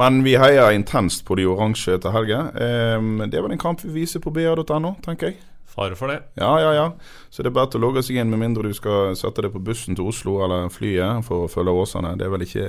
[0.00, 2.46] Men vi heier intenst på de oransje etter helga.
[2.56, 5.42] Eh, det vel en kamp vi viser på ba.no, tenker jeg.
[5.74, 6.20] Fare for det.
[6.38, 6.84] Ja, ja, ja.
[7.30, 9.50] Så det er bare til å logge seg inn, med mindre du skal sette deg
[9.50, 12.12] på bussen til Oslo eller flyet for å følge Åsane.
[12.20, 12.66] Det er vel ikke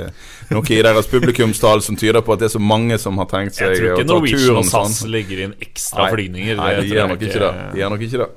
[0.55, 3.59] noe i deres publikumstall som tyder på at det er så mange som har tenkt
[3.59, 3.99] seg å ta turen.
[4.01, 5.11] Jeg tror ikke Norwegian og SAS sånn.
[5.13, 6.57] legger inn ekstra Nei, flygninger.
[6.63, 7.51] Nei, de gjør nok ikke det.
[7.75, 8.29] De gjør nok ikke det.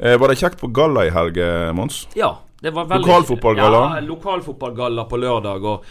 [0.00, 2.00] Eh, var det kjekt på galla i helg, eh, Mons?
[2.16, 2.32] Ja,
[2.64, 3.84] det var veldig Lokalfotballgalla?
[3.98, 5.64] Ja, lokalfotballgalla på lørdag.
[5.74, 5.84] og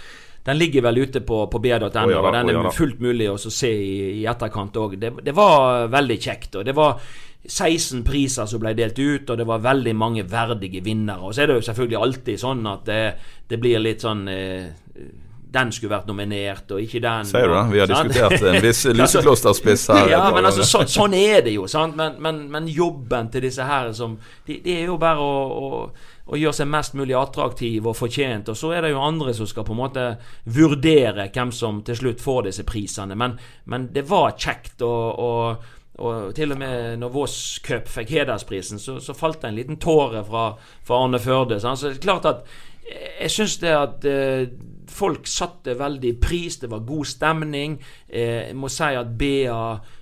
[0.49, 3.01] den ligger vel ute på, på b.no, oh, ja og den er er ja fullt
[3.03, 4.95] mulig å se i, i etterkant òg.
[4.97, 6.55] Det, det var veldig kjekt.
[6.55, 6.97] og det var
[7.47, 11.23] 16 priser som ble delt ut, og det var veldig mange verdige vinnere.
[11.23, 13.01] Og så er det jo selvfølgelig alltid sånn at det,
[13.47, 14.67] det blir litt sånn eh,
[15.49, 17.25] Den skulle vært nominert, og ikke den.
[17.25, 17.63] Sier du det?
[17.71, 18.11] Vi har Sant?
[18.11, 20.11] diskutert en viss luseklosterspiss her.
[20.11, 21.65] Ja, men altså, så, sånn er det jo.
[21.71, 21.95] Sant?
[21.97, 25.81] Men, men, men jobben til disse her som Det de er jo bare å, å,
[26.27, 28.51] å gjøre seg mest mulig attraktiv og fortjent.
[28.51, 30.05] Og så er det jo andre som skal på en måte
[30.43, 33.17] vurdere hvem som til slutt får disse prisene.
[33.17, 33.39] Men,
[33.71, 34.81] men det var kjekt.
[34.83, 39.51] og, og og til og med når Voss Cup fikk hedersprisen, så, så falt det
[39.51, 40.49] en liten tåre fra,
[40.87, 41.59] fra Arne Førde.
[41.59, 41.81] sant?
[41.81, 42.43] Så det er klart at
[42.87, 44.47] eh, jeg syns det at eh,
[44.89, 47.77] folk satte veldig pris, det var god stemning.
[48.07, 49.59] Eh, jeg må si at BA,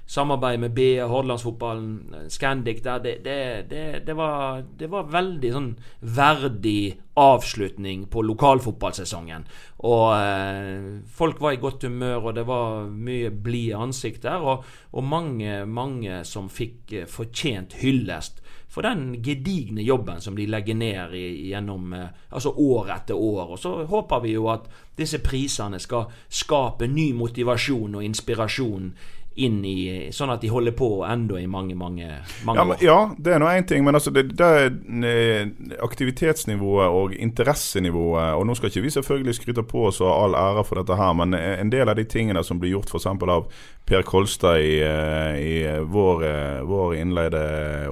[0.07, 5.69] samarbeidet med BA, Hordalandsfotballen, Scandic der, det, det, det, var, det var veldig sånn
[6.17, 9.47] verdig avslutning på lokalfotballsesongen.
[9.89, 14.43] Og eh, folk var i godt humør, og det var mye blide ansikt der.
[14.43, 18.43] Og, og mange, mange som fikk eh, fortjent hyllest
[18.77, 23.55] for den gedigne jobben som de legger ned i, gjennom eh, altså år etter år.
[23.55, 24.67] Og så håper vi jo at
[24.97, 28.91] disse prisene skal skape ny motivasjon og inspirasjon
[29.37, 29.75] inn i
[30.11, 32.07] Sånn at de holder på enda i mange, mange,
[32.47, 32.81] mange Ja, år.
[32.81, 34.67] ja, det er nå én ting, men altså det, det er
[35.05, 35.47] eh,
[35.85, 40.63] aktivitetsnivået og interessenivået Og nå skal ikke vi selvfølgelig skryte på oss ha all ære
[40.65, 43.05] for dette her, men en del av de tingene som blir gjort f.eks.
[43.07, 43.47] av
[43.87, 45.53] Per Kolstad i, eh, i
[45.87, 47.43] vår, eh, vår innleide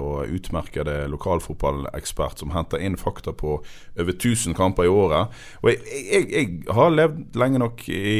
[0.02, 3.62] og utmerkede lokalfotballekspert som henter inn fakta på
[4.00, 5.32] over 1000 kamper i året.
[5.64, 5.80] Og jeg,
[6.12, 8.18] jeg, jeg har levd lenge nok i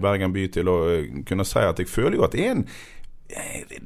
[0.00, 0.78] Bergen by til å
[1.28, 2.66] kunne si at jeg føler jo at det er en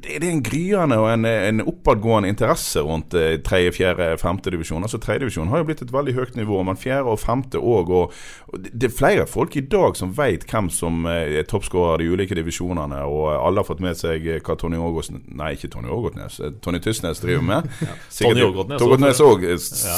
[0.03, 4.83] det er en gryende og en, en oppadgående interesse rundt eh, tredje, fjerde, femte divisjon.
[4.83, 7.89] Altså Tredjedivisjon har jo blitt et veldig høyt nivå, men fjerde og femte òg.
[7.95, 8.12] Og,
[8.51, 12.09] og det er flere folk i dag som vet hvem som eh, er toppskårer i
[12.09, 12.99] de ulike divisjonene.
[13.07, 16.41] Og alle har fått med seg hva Tony Ågotnes Nei, ikke Tony Ågåtnes.
[16.43, 17.71] eh, Tony Tysnes driver med.
[18.11, 18.43] Sikkert-
[18.83, 19.33] Tony også.
[19.33, 19.49] òg,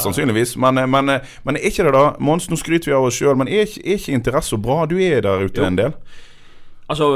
[0.04, 0.54] sannsynligvis.
[0.60, 3.48] Men, men, men er ikke det da Mons, nå skryter vi av oss sjøl, men
[3.48, 4.84] er er ikke interesse så bra?
[4.86, 5.66] Du er der ute Jo.
[5.72, 5.96] en del.
[6.90, 7.06] Altså,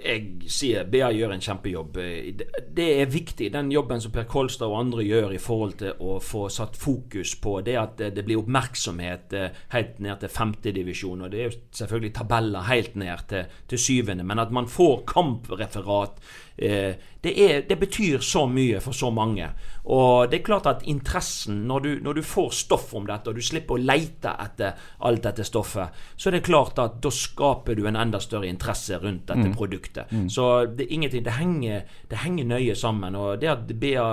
[0.00, 1.98] jeg sier BA gjør en kjempejobb.
[2.40, 2.46] Det
[2.78, 6.18] det er viktig, den jobben som Per Kolstad og andre gjør i forhold til å
[6.22, 11.24] få satt fokus på det at det blir oppmerksomhet eh, helt ned til femtedivisjon.
[11.26, 15.02] Og det er jo selvfølgelig tabeller helt ned til, til syvende, men at man får
[15.10, 19.46] kampreferat eh, det, er, det betyr så mye for så mange.
[19.88, 23.38] Og det er klart at interessen, når du, når du får stoff om dette, og
[23.38, 27.78] du slipper å leite etter alt dette stoffet, så er det klart at da skaper
[27.78, 30.12] du en enda større interesse rundt dette produktet.
[30.30, 33.16] Så det er ingenting Det henger, det henger nøye sammen.
[33.18, 34.08] Og det at BA,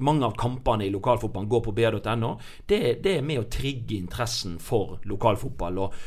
[0.00, 2.36] mange av kampene i lokalfotballen går på ba.no,
[2.68, 5.82] det, det er med å trigge interessen for lokalfotball.
[5.82, 5.98] Og,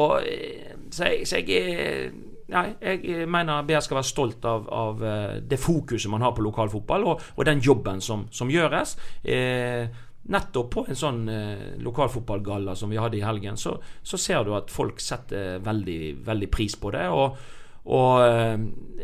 [0.00, 5.04] og eh, så jeg, så jeg Nei, jeg mener BR skal være stolt av, av
[5.04, 8.98] eh, det fokuset man har på lokalfotball, og, og den jobben som, som gjøres.
[9.24, 9.86] Eh,
[10.28, 14.54] nettopp på en sånn eh, lokalfotballgalla som vi hadde i helgen, så, så ser du
[14.56, 17.06] at folk setter veldig, veldig pris på det.
[17.12, 17.40] Og,
[17.84, 18.54] og eh,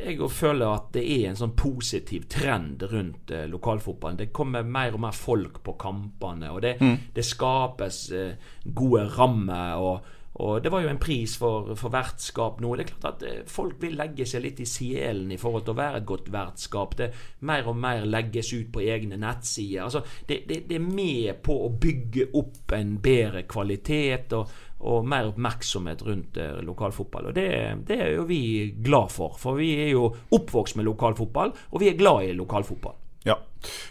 [0.01, 4.21] jeg føler at det er en sånn positiv trend rundt eh, lokalfotballen.
[4.23, 6.77] Det kommer mer og mer folk på kampene, og det,
[7.17, 9.77] det skapes eh, gode rammer.
[9.81, 12.71] og og Det var jo en pris for, for vertskap nå.
[12.79, 15.75] Det er klart at eh, Folk vil legge seg litt i selen i forhold til
[15.75, 16.95] å være et godt vertskap.
[17.01, 17.11] Det
[17.51, 19.83] Mer og mer legges ut på egne nettsider.
[19.89, 24.55] Altså, det, det, det er med på å bygge opp en bedre kvalitet og,
[24.87, 27.33] og mer oppmerksomhet rundt eh, lokalfotball.
[27.33, 27.51] Og det,
[27.91, 28.43] det er jo vi
[28.79, 29.35] glad for.
[29.41, 33.00] For vi er jo oppvokst med lokalfotball, og vi er glad i lokalfotball.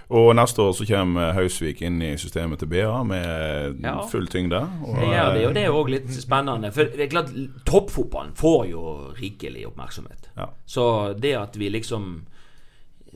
[0.10, 4.02] Og neste år så kommer Hausvik inn i systemet til BA med Ja.
[4.10, 4.62] full tyngde.
[4.84, 6.72] Og, Det gjør det, og det er òg litt spennende.
[6.74, 7.30] For det er klart,
[7.66, 8.84] toppfotballen får jo
[9.20, 10.30] rikelig oppmerksomhet.
[10.38, 10.50] Ja.
[10.66, 12.26] Så det at vi liksom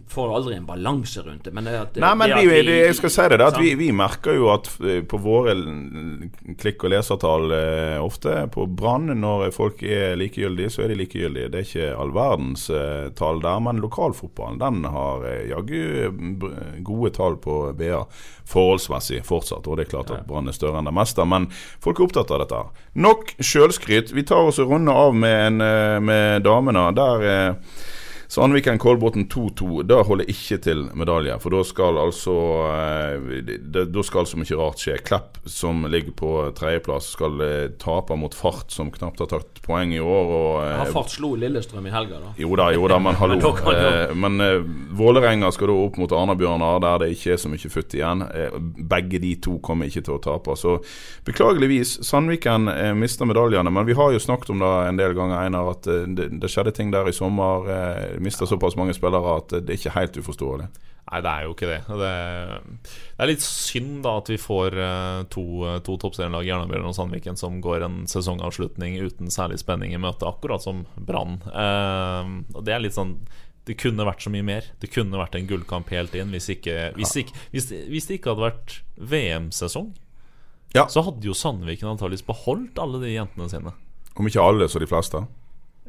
[0.10, 2.96] får aldri en balanse rundt det, men det at Nei, men det vi, vi, jeg
[2.98, 5.56] skal si det, da, at vi, vi merker jo at eh, på våre
[6.60, 11.50] klikk- og lesertall eh, ofte på Brann, når folk er likegyldige, så er de likegyldige.
[11.54, 16.78] Det er ikke all verdens eh, tall der, men lokalfotballen den har eh, jaggu eh,
[16.86, 18.04] gode tall på BA
[18.50, 19.68] forholdsmessig fortsatt.
[19.68, 21.50] Og det er klart at Brann er større enn det meste, men
[21.84, 22.62] folk er opptatt av dette.
[23.00, 24.14] Nok sjølskryt.
[24.14, 26.90] Vi tar oss og runder av med, en, eh, med damene.
[26.94, 27.28] Der
[28.34, 29.84] eh, Sandviken Kolbotn 2-2.
[29.88, 31.36] Da holder ikke til medalje.
[31.44, 32.34] For da skal altså
[32.74, 34.98] eh, Da skal så mye rart skje.
[35.06, 39.94] Klepp, som ligger på tredjeplass, skal eh, tape mot Fart, som knapt har tatt poeng
[39.94, 40.34] i år.
[40.34, 42.34] Og, eh, Ja, Fart slo Lillestrøm i helga, da.
[42.42, 43.54] jo da, jo da, men hallo.
[44.14, 47.94] Men men Vålerenga skal da opp mot Arna-Bjørnar, der det ikke er så mye futt
[47.94, 48.24] igjen.
[48.90, 50.56] Begge de to kommer ikke til å tape.
[50.58, 50.80] Så
[51.28, 52.66] beklageligvis, Sandviken
[52.98, 53.70] mister medaljene.
[53.74, 56.74] Men vi har jo snakket om det en del ganger, Einar, at det, det skjedde
[56.76, 57.70] ting der i sommer.
[58.24, 60.68] Eh, mista såpass mange spillere at eh, det er ikke helt uforståelig.
[61.04, 61.80] Nei, det er jo ikke det.
[62.00, 62.12] Det,
[62.88, 65.46] det er litt synd da at vi får eh, to,
[65.84, 70.64] to toppserielag, Jernabjørn og Sandviken, som går en sesongavslutning uten særlig spenning i møte, akkurat
[70.64, 71.42] som Brann.
[71.52, 73.18] Eh, det er litt sånn
[73.68, 74.66] Det kunne vært så mye mer.
[74.80, 78.34] Det kunne vært en gullkamp helt inn hvis, ikke, hvis, ikke, hvis, hvis det ikke
[78.34, 79.94] hadde vært VM-sesong.
[80.74, 80.88] Ja.
[80.90, 83.76] Så hadde jo Sandviken antakeligvis beholdt alle de jentene sine.
[84.14, 85.22] Om ikke alle, så de fleste.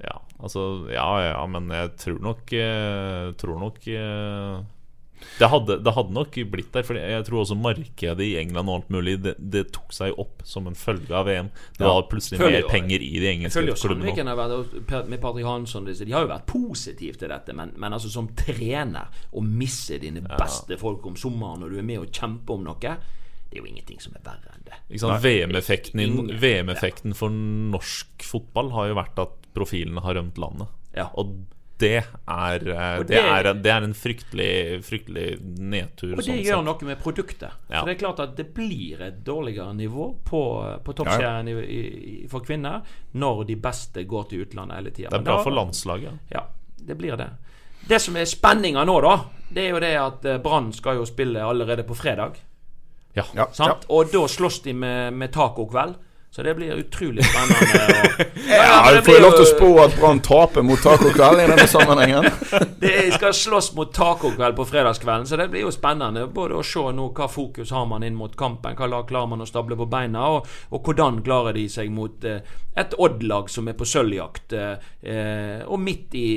[0.02, 4.62] Ja, altså Ja, ja, men jeg tror nok eh, Tror nok eh,
[5.38, 6.82] det hadde, det hadde nok blitt der.
[6.84, 10.42] For jeg tror også markedet i England og alt mulig Det, det tok seg opp
[10.44, 11.48] som en følge av VM.
[11.78, 14.02] Det var plutselig Følger mer jo- penger i de Jeg engelske føler jo klubbene.
[14.10, 17.32] Sandviken har vært og Per- med Patrick Hansson disse, De har jo vært positive til
[17.32, 21.78] dette, men, men altså som trener å misse dine beste folk om sommeren når du
[21.80, 24.76] er med og kjemper om noe, det er jo ingenting som er verre enn det.
[24.90, 25.22] Ikke sant?
[25.24, 30.68] VM-effekten i- Ingen- VM-effekten for norsk fotball har jo vært at profilene har rømt landet.
[30.94, 31.08] Ja.
[31.18, 31.34] Og
[31.78, 34.50] det er, eh, det, det- er, det er en fryktelig,
[34.86, 36.12] fryktelig nedtur.
[36.14, 36.68] Og det sånn gjør sett.
[36.68, 37.50] noe med produktet.
[37.70, 37.80] Ja.
[37.80, 40.42] For det er klart at det blir et dårligere nivå på,
[40.86, 42.82] på toppserien i, i, for kvinner
[43.18, 45.10] når de beste går til utlandet hele tida.
[45.10, 46.12] Det er bra for landslaget.
[46.30, 46.44] Ja,
[46.78, 47.30] det blir det.
[47.88, 49.16] Det som er spenninga nå, da,
[49.50, 52.38] det er jo det at eh, Brann skal jo spille allerede på fredag.
[53.14, 53.24] Ja.
[53.34, 53.84] Ja, Sant?
[53.90, 55.98] Og da slåss de med, med tacokveld.
[56.34, 57.56] Så det blir utrolig spennende.
[58.18, 61.44] Og, Ja, du får jo lov til å spå at Brann taper mot tacokveld i
[61.46, 62.26] denne sammenhengen.
[62.82, 66.26] De skal slåss mot tacokveld på fredagskvelden, så det blir jo spennende.
[66.34, 69.46] Både å se nå hva fokus har man inn mot kampen, hva lag klarer man
[69.46, 72.42] å stable på beina, og, og hvordan klarer de seg mot eh,
[72.74, 76.28] et Odd-lag som er på sølvjakt, eh, eh, og midt i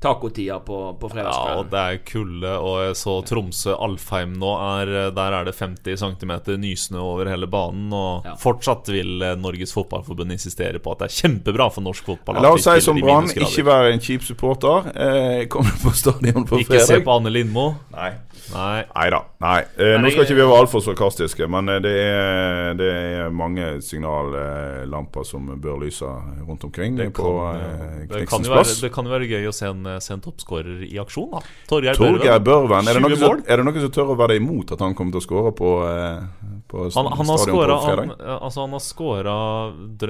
[0.00, 4.50] tacotida på, på Ja, og det er kulde, og jeg så Tromsø-Alfheim nå.
[4.82, 7.88] Er, der er det 50 cm nysnø over hele banen.
[7.96, 8.34] Og Ja.
[8.40, 12.42] fortsatt vil eh, Norges Fotballforbund insistere på at det er kjempebra for norsk fotball.
[12.42, 14.90] La oss si som Brann, ikke være en kjip supporter.
[14.94, 17.72] Eh, kommer på stadion på Ikke se på Anne Lindmo.
[17.96, 18.12] Nei.
[18.52, 18.84] Nei.
[18.94, 19.20] Nei da.
[19.42, 23.80] Eh, nå skal ikke vi være altfor sarkastiske, men eh, det er, det er mange
[23.82, 26.06] signallamper som bør lyse
[26.46, 29.54] rundt omkring Det på kan, eh, det, kan være, det kan jo være gøy å
[29.56, 31.42] se en, en toppskårer i aksjon, da.
[31.70, 32.88] Torgeir Torgeir Børven.
[32.88, 34.96] Er det, 20 noen som, er det noen som tør å være imot at han
[34.98, 38.12] kommer til å skåre på, eh, på Han, han stadion scoret, på fredag?
[38.12, 39.38] han, altså han har skåra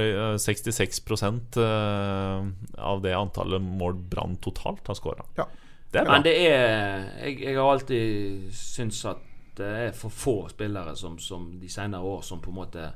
[0.07, 1.03] eh, 66
[1.63, 2.51] eh,
[2.93, 5.27] av det antallet mål Brann totalt har skåra.
[5.39, 5.49] Ja.
[5.93, 6.11] Det er.
[6.11, 9.23] Men det er jeg, jeg har alltid syntes at
[9.57, 12.89] det er for få spillere som, som de senere år som på en måte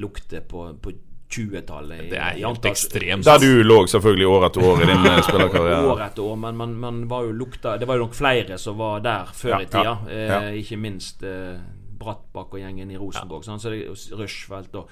[0.00, 0.92] lukter på, på
[1.30, 2.04] 20-tallet.
[2.10, 3.24] Det er helt ekstremt.
[3.24, 5.82] Der du lå selvfølgelig år etter år i din eh, spillerkarriere.
[5.92, 8.78] År etter år, men man, man var jo lukta Det var jo nok flere som
[8.80, 9.84] var der før Ja, i tida.
[10.08, 10.40] ja, ja.
[10.50, 11.60] Eh, ikke minst eh,
[12.00, 13.44] Brattbakk og gjengen i Rosenborg.
[13.44, 13.62] sant?
[13.62, 14.90] Så det jo Rushfeldt og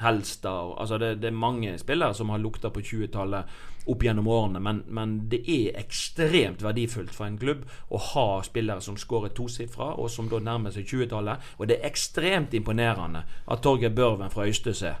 [0.00, 3.44] Helstad og, altså det, det er mange spillere som har lukta på 20-tallet
[3.90, 8.80] opp gjennom årene, men, men det er ekstremt verdifullt for en klubb å ha spillere
[8.84, 11.46] som skårer tosifra, og som da nærmer seg 20-tallet.
[11.58, 14.94] Og det er ekstremt imponerende at Torgeir Børven fra Øystese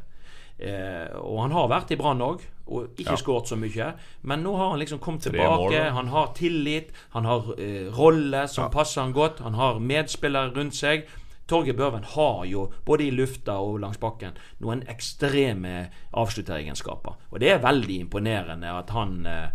[0.60, 3.16] Eh, og han har vært i Brann òg, og ikke Ja.
[3.16, 3.94] skåret så mye.
[4.22, 5.70] Men nå har han liksom kommet tilbake.
[5.70, 9.38] mål, han har tillit, han har eh, rolle som passer han godt.
[9.40, 11.06] Han har medspillere rundt seg.
[11.48, 17.16] Torgeir Børven har jo, både i lufta og langs bakken, noen ekstreme avslutteregenskaper.
[17.32, 19.48] Og det er veldig imponerende at han eh,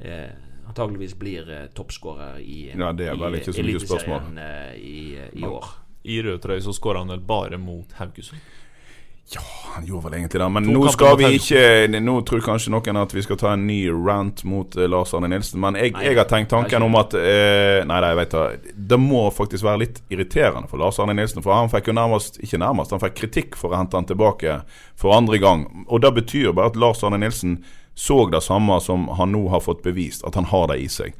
[0.00, 0.30] eh,
[0.68, 3.58] antageligvis blir eh, toppskårer i, Ja, i.
[3.58, 5.66] Eliteserien, eh, i, i år.
[6.04, 8.40] I rød trøye så skårer han vel bare mot Haugesund.
[9.74, 13.12] Han gjorde vel egentlig det, men nå skal vi ikke Nå tror kanskje noen at
[13.14, 16.18] vi skal ta en ny rant mot eh, Lars Arne Nilsen, men jeg, Nei, jeg
[16.18, 18.74] har tenkt tanken om at eh, Nei, nei, jeg vet det.
[18.90, 22.40] Det må faktisk være litt irriterende for Lars Arne Nilsen, for han fikk jo nærmest
[22.42, 24.60] Ikke nærmest, han fikk kritikk for å hente han tilbake
[24.98, 25.68] for andre gang.
[25.86, 27.60] Og det betyr bare at Lars Arne Nilsen
[27.94, 31.14] så det samme som han nå har fått bevist, at han har det i seg.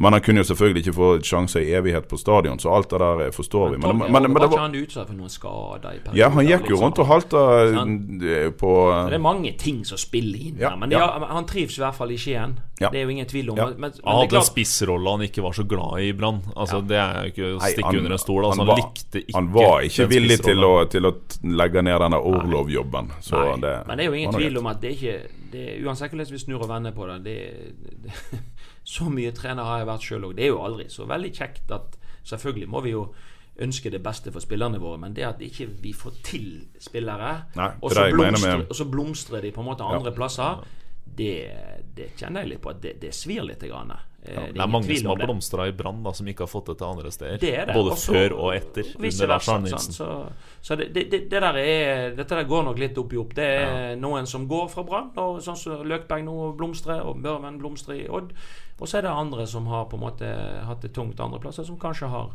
[0.00, 3.00] Men han kunne jo selvfølgelig ikke få sjanse i evighet på stadion, så alt det
[3.02, 3.78] der eh, forstår vi.
[3.82, 6.18] Men, men, men, men, var ikke han utsatt for noen skader i perioden?
[6.20, 6.84] ja, han gikk jo liksom?
[6.84, 10.78] rundt og halta eh, på Så Det er mange ting som spiller inn Ja, her.
[10.84, 11.00] Men ja.
[11.02, 12.54] ja, han trives i hvert fall i Skien.
[12.78, 12.92] Ja.
[12.94, 13.58] Det er jo ingen tvil om.
[13.58, 13.66] Ja.
[13.72, 16.38] Men, men Han hadde en spissrolle han ikke var så glad i Brann.
[16.54, 18.44] Altså, Det er jo ikke å Nei, stikke han- under en stol.
[18.44, 21.12] Altså, han, var- likte ikke Han var ikke den villig til å, til å
[21.58, 23.10] legge ned denne Orlov-jobben.
[23.18, 25.18] Så nei, det, men det er jo ingen tvil om at det er ikke
[25.48, 27.36] det Uansett hvordan vi snur og vender på det, det,
[28.04, 28.12] det
[28.88, 30.36] Så mye trener har jeg vært sjøl òg.
[30.38, 33.06] Det er jo aldri så veldig kjekt at Selvfølgelig må vi jo
[33.64, 36.48] ønske det beste for spillerne våre, men det at ikke vi får til
[36.80, 40.60] spillere, Nei, og, så er blomstrer, og så blomstrer de på en måte andre plasser,
[41.16, 41.32] det,
[41.94, 43.62] det kjenner jeg litt på at det, det svir litt.
[43.68, 43.92] Grann.
[44.28, 46.86] Ja, Det er mange som har blomstra i Brann, som ikke har fått det til
[46.88, 47.38] andre steder.
[47.40, 47.74] Det er det.
[47.74, 48.90] Både Også- før og etter.
[48.98, 49.70] Under Lars Arne?
[49.70, 49.92] Nilsen.
[49.94, 50.08] Så,
[50.60, 53.34] så det, det, der er Dette der går nok litt opp i opp.
[53.34, 58.02] Det er noen som går fra Brann, sånn som Løkberg nå blomstrer, og Børven blomstrer
[58.04, 58.32] i Odd.
[58.80, 60.28] Og så er det andre som har på en måte
[60.66, 62.30] hatt det tungt andre plasser, som kanskje har,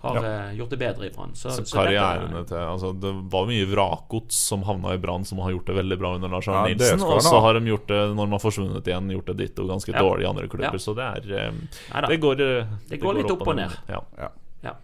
[0.00, 0.52] har ja.
[0.52, 1.34] gjort det bedre i Brann.
[1.34, 5.50] Så, Så karrierene til altså, Det var mye vrakgods som havna i Brann, som har
[5.50, 7.02] gjort det veldig bra under Lars Arne Nilsen.
[7.02, 9.92] Og så har de gjort det, når de har forsvunnet igjen, gjort det ditto ganske
[9.92, 10.02] Ja.
[10.02, 10.78] dårlig i andre klubber.
[10.78, 10.78] Ja.
[10.78, 13.74] Så det er eh, Det går, det Det går litt opp og ned.
[13.88, 14.04] Ja.
[14.18, 14.30] Ja.
[14.62, 14.76] Ja.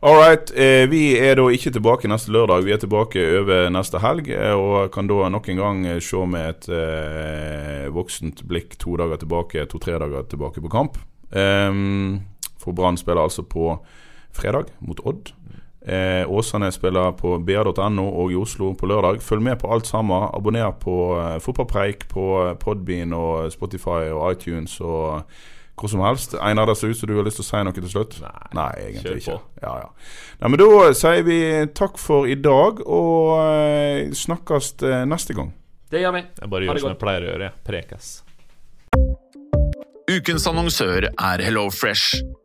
[0.00, 0.50] All right.
[0.58, 2.64] Eh, vi er da ikke tilbake neste lørdag.
[2.66, 4.28] Vi er tilbake over neste helg.
[4.28, 8.96] Eh, og kan da nok en gang eh, se med et eh, voksent blikk to
[8.98, 10.98] dager tilbake, to-tre dager tilbake på kamp.
[11.30, 12.20] Um,
[12.58, 13.78] for Brann spiller altså på
[14.36, 15.32] fredag mot Odd.
[15.82, 19.22] Eh, Åsane spiller på ba.no og i Oslo på lørdag.
[19.22, 20.28] Følg med på alt sammen.
[20.34, 25.24] Abonner på eh, Fotballpreik på eh, Podbean og Spotify og iTunes og
[25.82, 26.34] hvor som helst.
[26.38, 28.18] Einar, det ser ut som du har lyst til å si noe til slutt?
[28.54, 29.38] Nei, egentlig ikke.
[29.62, 29.88] Ja, ja.
[30.42, 31.38] Nei, men da sier vi
[31.74, 35.50] takk for i dag, og eh, snakkes eh, neste gang.
[35.92, 36.22] Det gjør vi.
[36.38, 37.02] Jeg bare gjør som jeg godt.
[37.02, 37.48] pleier å gjøre.
[37.48, 37.64] jeg.
[37.66, 38.12] Prekes.
[40.12, 42.22] Ukens annonsør er HelloFresh.